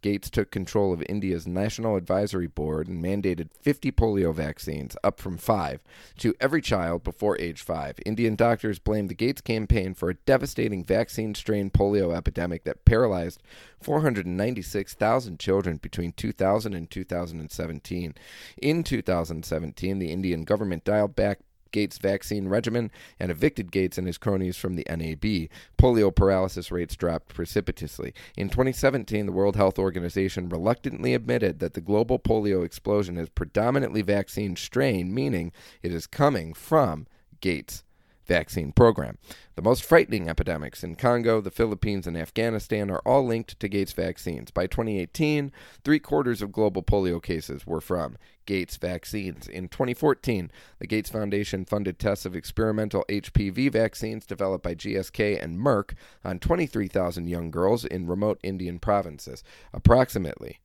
Gates 0.00 0.30
took 0.30 0.50
control 0.50 0.92
of 0.92 1.02
India's 1.08 1.46
National 1.46 1.96
Advisory 1.96 2.46
Board 2.46 2.88
and 2.88 3.02
mandated 3.02 3.48
50 3.60 3.90
polio 3.92 4.34
vaccines, 4.34 4.96
up 5.02 5.18
from 5.18 5.36
five, 5.38 5.80
to 6.18 6.34
every 6.40 6.60
child 6.60 7.02
before 7.02 7.38
age 7.40 7.62
five. 7.62 7.96
Indian 8.06 8.36
doctors 8.36 8.78
blamed 8.78 9.08
the 9.08 9.14
Gates 9.14 9.40
campaign 9.40 9.94
for 9.94 10.10
a 10.10 10.14
devastating 10.14 10.84
vaccine 10.84 11.34
strain 11.34 11.70
polio 11.70 12.16
epidemic 12.16 12.64
that 12.64 12.84
paralyzed 12.84 13.42
496,000 13.80 15.38
children 15.38 15.76
between 15.78 16.12
2000 16.12 16.74
and 16.74 16.90
2017. 16.90 18.14
In 18.60 18.84
2017, 18.84 19.98
the 19.98 20.12
Indian 20.12 20.44
government 20.44 20.84
dialed 20.84 21.16
back 21.16 21.40
Gates' 21.70 21.98
vaccine 21.98 22.48
regimen 22.48 22.90
and 23.18 23.30
evicted 23.30 23.72
Gates 23.72 23.98
and 23.98 24.06
his 24.06 24.18
cronies 24.18 24.56
from 24.56 24.76
the 24.76 24.86
NAB. 24.88 25.48
Polio 25.78 26.14
paralysis 26.14 26.70
rates 26.70 26.96
dropped 26.96 27.34
precipitously. 27.34 28.14
In 28.36 28.48
2017, 28.48 29.26
the 29.26 29.32
World 29.32 29.56
Health 29.56 29.78
Organization 29.78 30.48
reluctantly 30.48 31.14
admitted 31.14 31.58
that 31.58 31.74
the 31.74 31.80
global 31.80 32.18
polio 32.18 32.64
explosion 32.64 33.16
is 33.16 33.28
predominantly 33.28 34.02
vaccine 34.02 34.56
strain, 34.56 35.14
meaning 35.14 35.52
it 35.82 35.92
is 35.92 36.06
coming 36.06 36.54
from 36.54 37.06
Gates' 37.40 37.84
vaccine 38.28 38.70
program. 38.72 39.18
The 39.56 39.62
most 39.62 39.82
frightening 39.82 40.28
epidemics 40.28 40.84
in 40.84 40.94
Congo, 40.94 41.40
the 41.40 41.50
Philippines, 41.50 42.06
and 42.06 42.16
Afghanistan 42.16 42.90
are 42.90 43.02
all 43.04 43.26
linked 43.26 43.58
to 43.58 43.68
Gates 43.68 43.92
vaccines. 43.92 44.52
By 44.52 44.66
2018, 44.68 45.50
three 45.82 45.98
quarters 45.98 46.42
of 46.42 46.52
global 46.52 46.82
polio 46.82 47.20
cases 47.20 47.66
were 47.66 47.80
from 47.80 48.16
Gates 48.46 48.76
vaccines. 48.76 49.48
In 49.48 49.68
2014, 49.68 50.52
the 50.78 50.86
Gates 50.86 51.10
Foundation 51.10 51.64
funded 51.64 51.98
tests 51.98 52.24
of 52.24 52.36
experimental 52.36 53.04
HPV 53.08 53.72
vaccines 53.72 54.26
developed 54.26 54.62
by 54.62 54.74
GSK 54.74 55.42
and 55.42 55.58
Merck 55.58 55.94
on 56.24 56.38
23,000 56.38 57.26
young 57.26 57.50
girls 57.50 57.84
in 57.84 58.06
remote 58.06 58.38
Indian 58.44 58.78
provinces. 58.78 59.42
Approximately 59.72 60.60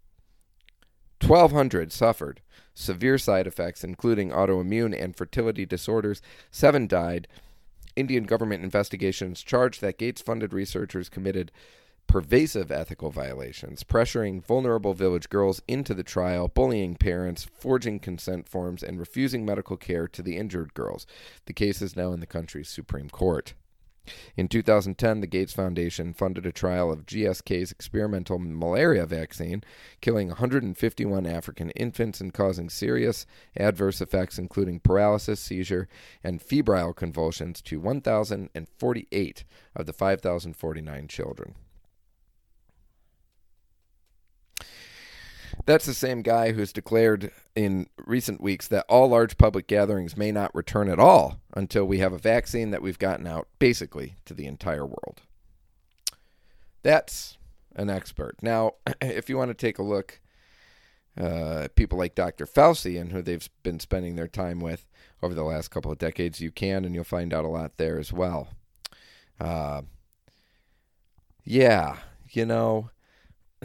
1,200 1.26 1.92
suffered 1.92 2.42
severe 2.74 3.18
side 3.18 3.48
effects, 3.48 3.84
including 3.84 4.32
autoimmune 4.32 5.00
and 5.00 5.16
fertility 5.16 5.66
disorders. 5.66 6.22
Seven 6.52 6.88
died. 6.88 7.28
Indian 7.96 8.24
government 8.24 8.64
investigations 8.64 9.44
charged 9.44 9.82
that 9.82 9.98
Gates 9.98 10.22
funded 10.22 10.54
researchers 10.54 11.10
committed 11.10 11.52
pervasive 12.08 12.72
ethical 12.72 13.10
violations, 13.10 13.84
pressuring 13.84 14.44
vulnerable 14.44 14.94
village 14.94 15.30
girls 15.30 15.62
into 15.68 15.94
the 15.94 16.04
trial, 16.04 16.48
bullying 16.48 16.96
parents, 16.96 17.44
forging 17.44 18.00
consent 18.00 18.48
forms, 18.48 18.84
and 18.84 19.00
refusing 19.00 19.46
medical 19.46 19.78
care 19.78 20.08
to 20.08 20.22
the 20.22 20.38
injured 20.38 20.74
girls. 20.74 21.08
The 21.46 21.54
case 21.54 21.82
is 21.82 21.96
now 21.96 22.12
in 22.12 22.20
the 22.20 22.28
country's 22.28 22.70
Supreme 22.70 23.10
Court. 23.10 23.54
In 24.36 24.48
2010, 24.48 25.22
the 25.22 25.28
Gates 25.28 25.54
Foundation 25.54 26.14
funded 26.14 26.46
a 26.46 26.52
trial 26.52 26.92
of 26.92 27.06
GSK's 27.06 27.72
experimental 27.72 28.38
malaria 28.38 29.06
vaccine, 29.06 29.64
killing 30.02 30.28
151 30.28 31.26
African 31.26 31.70
infants 31.72 32.20
and 32.20 32.34
causing 32.34 32.70
serious 32.70 33.26
adverse 33.56 34.02
effects, 34.02 34.38
including 34.38 34.80
paralysis, 34.80 35.40
seizure, 35.40 35.88
and 36.24 36.42
febrile 36.42 36.94
convulsions, 36.94 37.62
to 37.62 37.80
1,048 37.80 39.44
of 39.76 39.86
the 39.86 39.94
5,049 39.94 41.08
children. 41.08 41.56
That's 45.66 45.86
the 45.86 45.94
same 45.94 46.22
guy 46.22 46.52
who's 46.52 46.74
declared 46.74 47.32
in 47.56 47.88
recent 48.06 48.42
weeks 48.42 48.68
that 48.68 48.86
all 48.90 49.10
large 49.10 49.38
public 49.38 49.68
gatherings 49.68 50.18
may 50.18 50.32
not 50.32 50.54
return 50.54 50.90
at 50.90 51.00
all 51.00 51.40
until 51.56 51.86
we 51.86 52.00
have 52.00 52.14
a 52.14 52.18
vaccine 52.18 52.72
that 52.72 52.82
we've 52.82 53.00
gotten 53.00 53.28
out 53.28 53.48
basically 53.60 54.16
to 54.26 54.34
the 54.34 54.46
entire 54.46 54.86
world. 54.86 55.22
That's 56.82 57.38
an 57.76 57.90
expert. 57.90 58.38
Now, 58.42 58.74
if 59.02 59.30
you 59.30 59.38
want 59.38 59.50
to 59.50 59.56
take 59.56 59.80
a 59.80 59.84
look 59.84 60.20
uh, 61.20 61.68
people 61.76 61.98
like 61.98 62.16
Dr. 62.16 62.46
Fauci 62.46 63.00
and 63.00 63.12
who 63.12 63.22
they've 63.22 63.48
been 63.62 63.80
spending 63.80 64.16
their 64.16 64.28
time 64.28 64.60
with 64.60 64.88
over 65.22 65.34
the 65.34 65.44
last 65.44 65.70
couple 65.70 65.92
of 65.92 66.00
decades, 66.00 66.42
you 66.42 66.52
can, 66.52 66.86
and 66.86 66.96
you'll 66.96 67.04
find 67.04 67.34
out 67.34 67.46
a 67.46 67.50
lot 67.50 67.78
there 67.78 68.00
as 68.00 68.12
well. 68.12 68.50
Uh, 69.40 69.84
yeah, 71.44 71.98
you 72.32 72.46
know, 72.46 72.90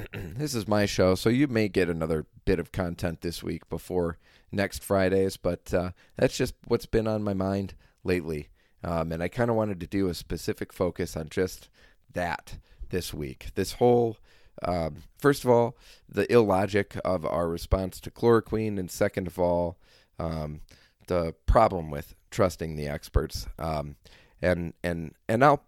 this 0.12 0.54
is 0.54 0.68
my 0.68 0.86
show, 0.86 1.14
so 1.14 1.28
you 1.28 1.48
may 1.48 1.68
get 1.68 1.88
another 1.88 2.26
bit 2.44 2.58
of 2.58 2.72
content 2.72 3.20
this 3.20 3.42
week 3.42 3.68
before 3.68 4.18
next 4.52 4.82
Fridays, 4.82 5.36
but 5.36 5.72
uh, 5.74 5.90
that's 6.16 6.36
just 6.36 6.54
what's 6.66 6.86
been 6.86 7.06
on 7.06 7.22
my 7.22 7.34
mind 7.34 7.74
lately. 8.04 8.48
Um, 8.84 9.12
and 9.12 9.22
I 9.22 9.28
kind 9.28 9.50
of 9.50 9.56
wanted 9.56 9.80
to 9.80 9.86
do 9.86 10.08
a 10.08 10.14
specific 10.14 10.72
focus 10.72 11.16
on 11.16 11.28
just 11.28 11.68
that 12.12 12.58
this 12.90 13.12
week. 13.12 13.48
This 13.54 13.72
whole, 13.72 14.18
um, 14.62 15.02
first 15.18 15.44
of 15.44 15.50
all, 15.50 15.76
the 16.08 16.30
illogic 16.32 16.96
of 17.04 17.26
our 17.26 17.48
response 17.48 18.00
to 18.00 18.10
chloroquine, 18.10 18.78
and 18.78 18.90
second 18.90 19.26
of 19.26 19.38
all, 19.38 19.78
um, 20.18 20.60
the 21.08 21.34
problem 21.46 21.90
with 21.90 22.14
trusting 22.30 22.76
the 22.76 22.86
experts. 22.86 23.46
Um, 23.58 23.96
and 24.40 24.74
and 24.84 25.14
and 25.28 25.44
I'll 25.44 25.62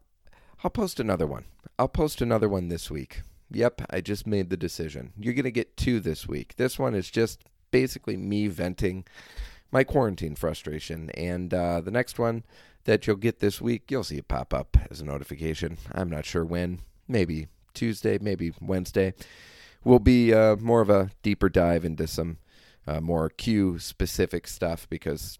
I'll 0.62 0.71
post 0.71 1.01
another 1.01 1.27
one. 1.27 1.47
I'll 1.79 1.88
post 1.88 2.21
another 2.21 2.49
one 2.49 2.69
this 2.69 2.90
week. 2.90 3.23
Yep, 3.53 3.83
I 3.91 4.01
just 4.01 4.27
made 4.27 4.51
the 4.51 4.57
decision. 4.57 5.13
You're 5.19 5.35
gonna 5.35 5.51
get 5.51 5.77
two 5.77 6.01
this 6.01 6.29
week. 6.29 6.57
This 6.57 6.79
one 6.79 6.95
is 6.95 7.11
just 7.11 7.45
basically 7.71 8.17
me 8.17 8.49
venting 8.49 9.05
my 9.73 9.85
quarantine 9.85 10.35
frustration, 10.35 11.11
and 11.11 11.53
uh, 11.55 11.81
the 11.81 11.91
next 11.91 12.19
one 12.19 12.45
that 12.85 13.07
you'll 13.07 13.17
get 13.17 13.41
this 13.41 13.61
week, 13.61 13.91
you'll 13.91 14.05
see 14.05 14.19
it 14.19 14.29
pop 14.29 14.55
up 14.55 14.77
as 14.91 15.01
a 15.01 15.05
notification. 15.05 15.79
I'm 15.93 16.11
not 16.11 16.25
sure 16.25 16.45
when. 16.45 16.81
Maybe 17.07 17.49
Tuesday, 17.75 18.19
maybe 18.21 18.53
Wednesday. 18.61 19.15
Will 19.85 19.99
be 19.99 20.33
uh, 20.33 20.57
more 20.57 20.81
of 20.81 20.91
a 20.91 21.11
deeper 21.23 21.49
dive 21.49 21.85
into 21.85 22.07
some 22.07 22.39
uh, 22.87 23.01
more 23.01 23.31
Q 23.31 23.79
specific 23.79 24.47
stuff 24.47 24.87
because 24.91 25.39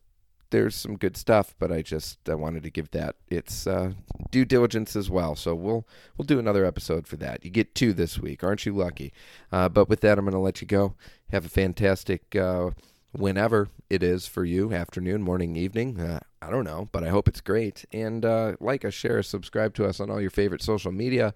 there's 0.51 0.75
some 0.75 0.97
good 0.97 1.17
stuff, 1.17 1.55
but 1.59 1.73
I 1.73 1.83
just 1.83 2.29
I 2.29 2.35
wanted 2.35 2.63
to 2.65 2.71
give 2.71 2.91
that 2.91 3.17
its 3.29 3.67
uh, 3.67 3.93
due 4.31 4.45
diligence 4.45 4.97
as 4.97 5.09
well. 5.11 5.35
So 5.37 5.55
we'll 5.55 5.87
we'll 6.17 6.27
do 6.27 6.39
another 6.39 6.65
episode 6.65 7.07
for 7.07 7.17
that. 7.17 7.45
You 7.45 7.51
get 7.51 7.75
two 7.75 7.93
this 7.93 8.19
week, 8.19 8.45
aren't 8.45 8.67
you 8.67 8.75
lucky? 8.75 9.13
Uh, 9.51 9.69
but 9.69 9.89
with 9.89 10.01
that, 10.01 10.19
I'm 10.19 10.25
going 10.25 10.33
to 10.33 10.39
let 10.39 10.61
you 10.61 10.67
go. 10.67 10.95
Have 11.31 11.47
a 11.47 11.49
fantastic 11.49 12.35
uh, 12.37 12.71
whenever 13.13 13.69
it 13.89 14.03
is 14.03 14.27
for 14.27 14.45
you, 14.45 14.73
afternoon, 14.73 15.23
morning, 15.23 15.57
evening. 15.57 16.01
Uh, 16.01 16.21
I 16.43 16.51
don't 16.51 16.65
know, 16.65 16.89
but 16.93 17.05
I 17.05 17.09
hope 17.09 17.29
it's 17.29 17.41
great. 17.41 17.85
And 17.93 18.25
uh, 18.25 18.57
like 18.61 18.85
us, 18.85 18.95
share 18.95 19.19
us, 19.19 19.29
subscribe 19.29 19.75
to 19.75 19.87
us 19.87 20.01
on 20.01 20.11
all 20.11 20.21
your 20.21 20.31
favorite 20.31 20.63
social 20.63 20.93
media. 20.93 21.35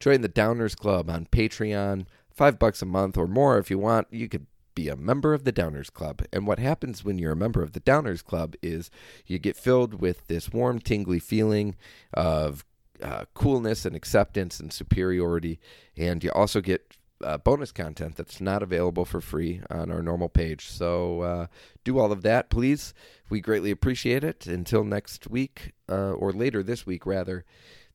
Join 0.00 0.20
the 0.20 0.28
Downers 0.28 0.76
Club 0.76 1.10
on 1.10 1.26
Patreon. 1.26 2.06
Five 2.30 2.58
bucks 2.58 2.82
a 2.82 2.86
month 2.86 3.16
or 3.16 3.26
more 3.26 3.58
if 3.58 3.70
you 3.70 3.78
want. 3.78 4.08
You 4.10 4.28
could 4.28 4.46
be 4.76 4.88
a 4.88 4.94
member 4.94 5.34
of 5.34 5.42
the 5.42 5.52
Downers 5.52 5.92
Club. 5.92 6.22
And 6.32 6.46
what 6.46 6.60
happens 6.60 7.04
when 7.04 7.18
you're 7.18 7.32
a 7.32 7.36
member 7.36 7.62
of 7.62 7.72
the 7.72 7.80
Downers 7.80 8.22
Club 8.22 8.54
is 8.62 8.90
you 9.26 9.40
get 9.40 9.56
filled 9.56 10.00
with 10.00 10.28
this 10.28 10.52
warm, 10.52 10.78
tingly 10.78 11.18
feeling 11.18 11.74
of 12.14 12.64
uh, 13.02 13.24
coolness 13.34 13.84
and 13.84 13.96
acceptance 13.96 14.60
and 14.60 14.72
superiority. 14.72 15.58
And 15.96 16.22
you 16.22 16.30
also 16.30 16.60
get 16.60 16.96
uh, 17.24 17.38
bonus 17.38 17.72
content 17.72 18.16
that's 18.16 18.40
not 18.40 18.62
available 18.62 19.04
for 19.04 19.20
free 19.20 19.62
on 19.70 19.90
our 19.90 20.02
normal 20.02 20.28
page. 20.28 20.68
So 20.68 21.22
uh, 21.22 21.46
do 21.82 21.98
all 21.98 22.12
of 22.12 22.22
that, 22.22 22.50
please. 22.50 22.94
We 23.30 23.40
greatly 23.40 23.70
appreciate 23.70 24.22
it. 24.22 24.46
Until 24.46 24.84
next 24.84 25.28
week, 25.28 25.72
uh, 25.88 26.12
or 26.12 26.32
later 26.32 26.62
this 26.62 26.86
week, 26.86 27.06
rather, 27.06 27.44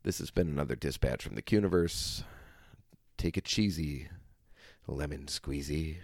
this 0.04 0.17
has 0.17 0.32
been 0.32 0.48
another 0.48 0.76
dispatch 0.76 1.24
from 1.24 1.36
the 1.36 1.44
Cuniverse. 1.44 2.24
Take 3.17 3.38
it 3.38 3.46
cheesy, 3.46 4.08
lemon 4.88 5.28
squeezy. 5.28 5.98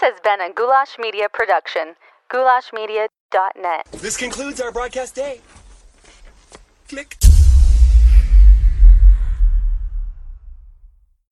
Has 0.00 0.18
been 0.22 0.40
a 0.40 0.52
Goulash 0.52 0.98
Media 0.98 1.28
production. 1.32 1.94
GoulashMedia.net. 2.30 3.86
This 3.92 4.16
concludes 4.16 4.60
our 4.60 4.72
broadcast 4.72 5.14
day. 5.14 5.40
Click. 6.88 7.16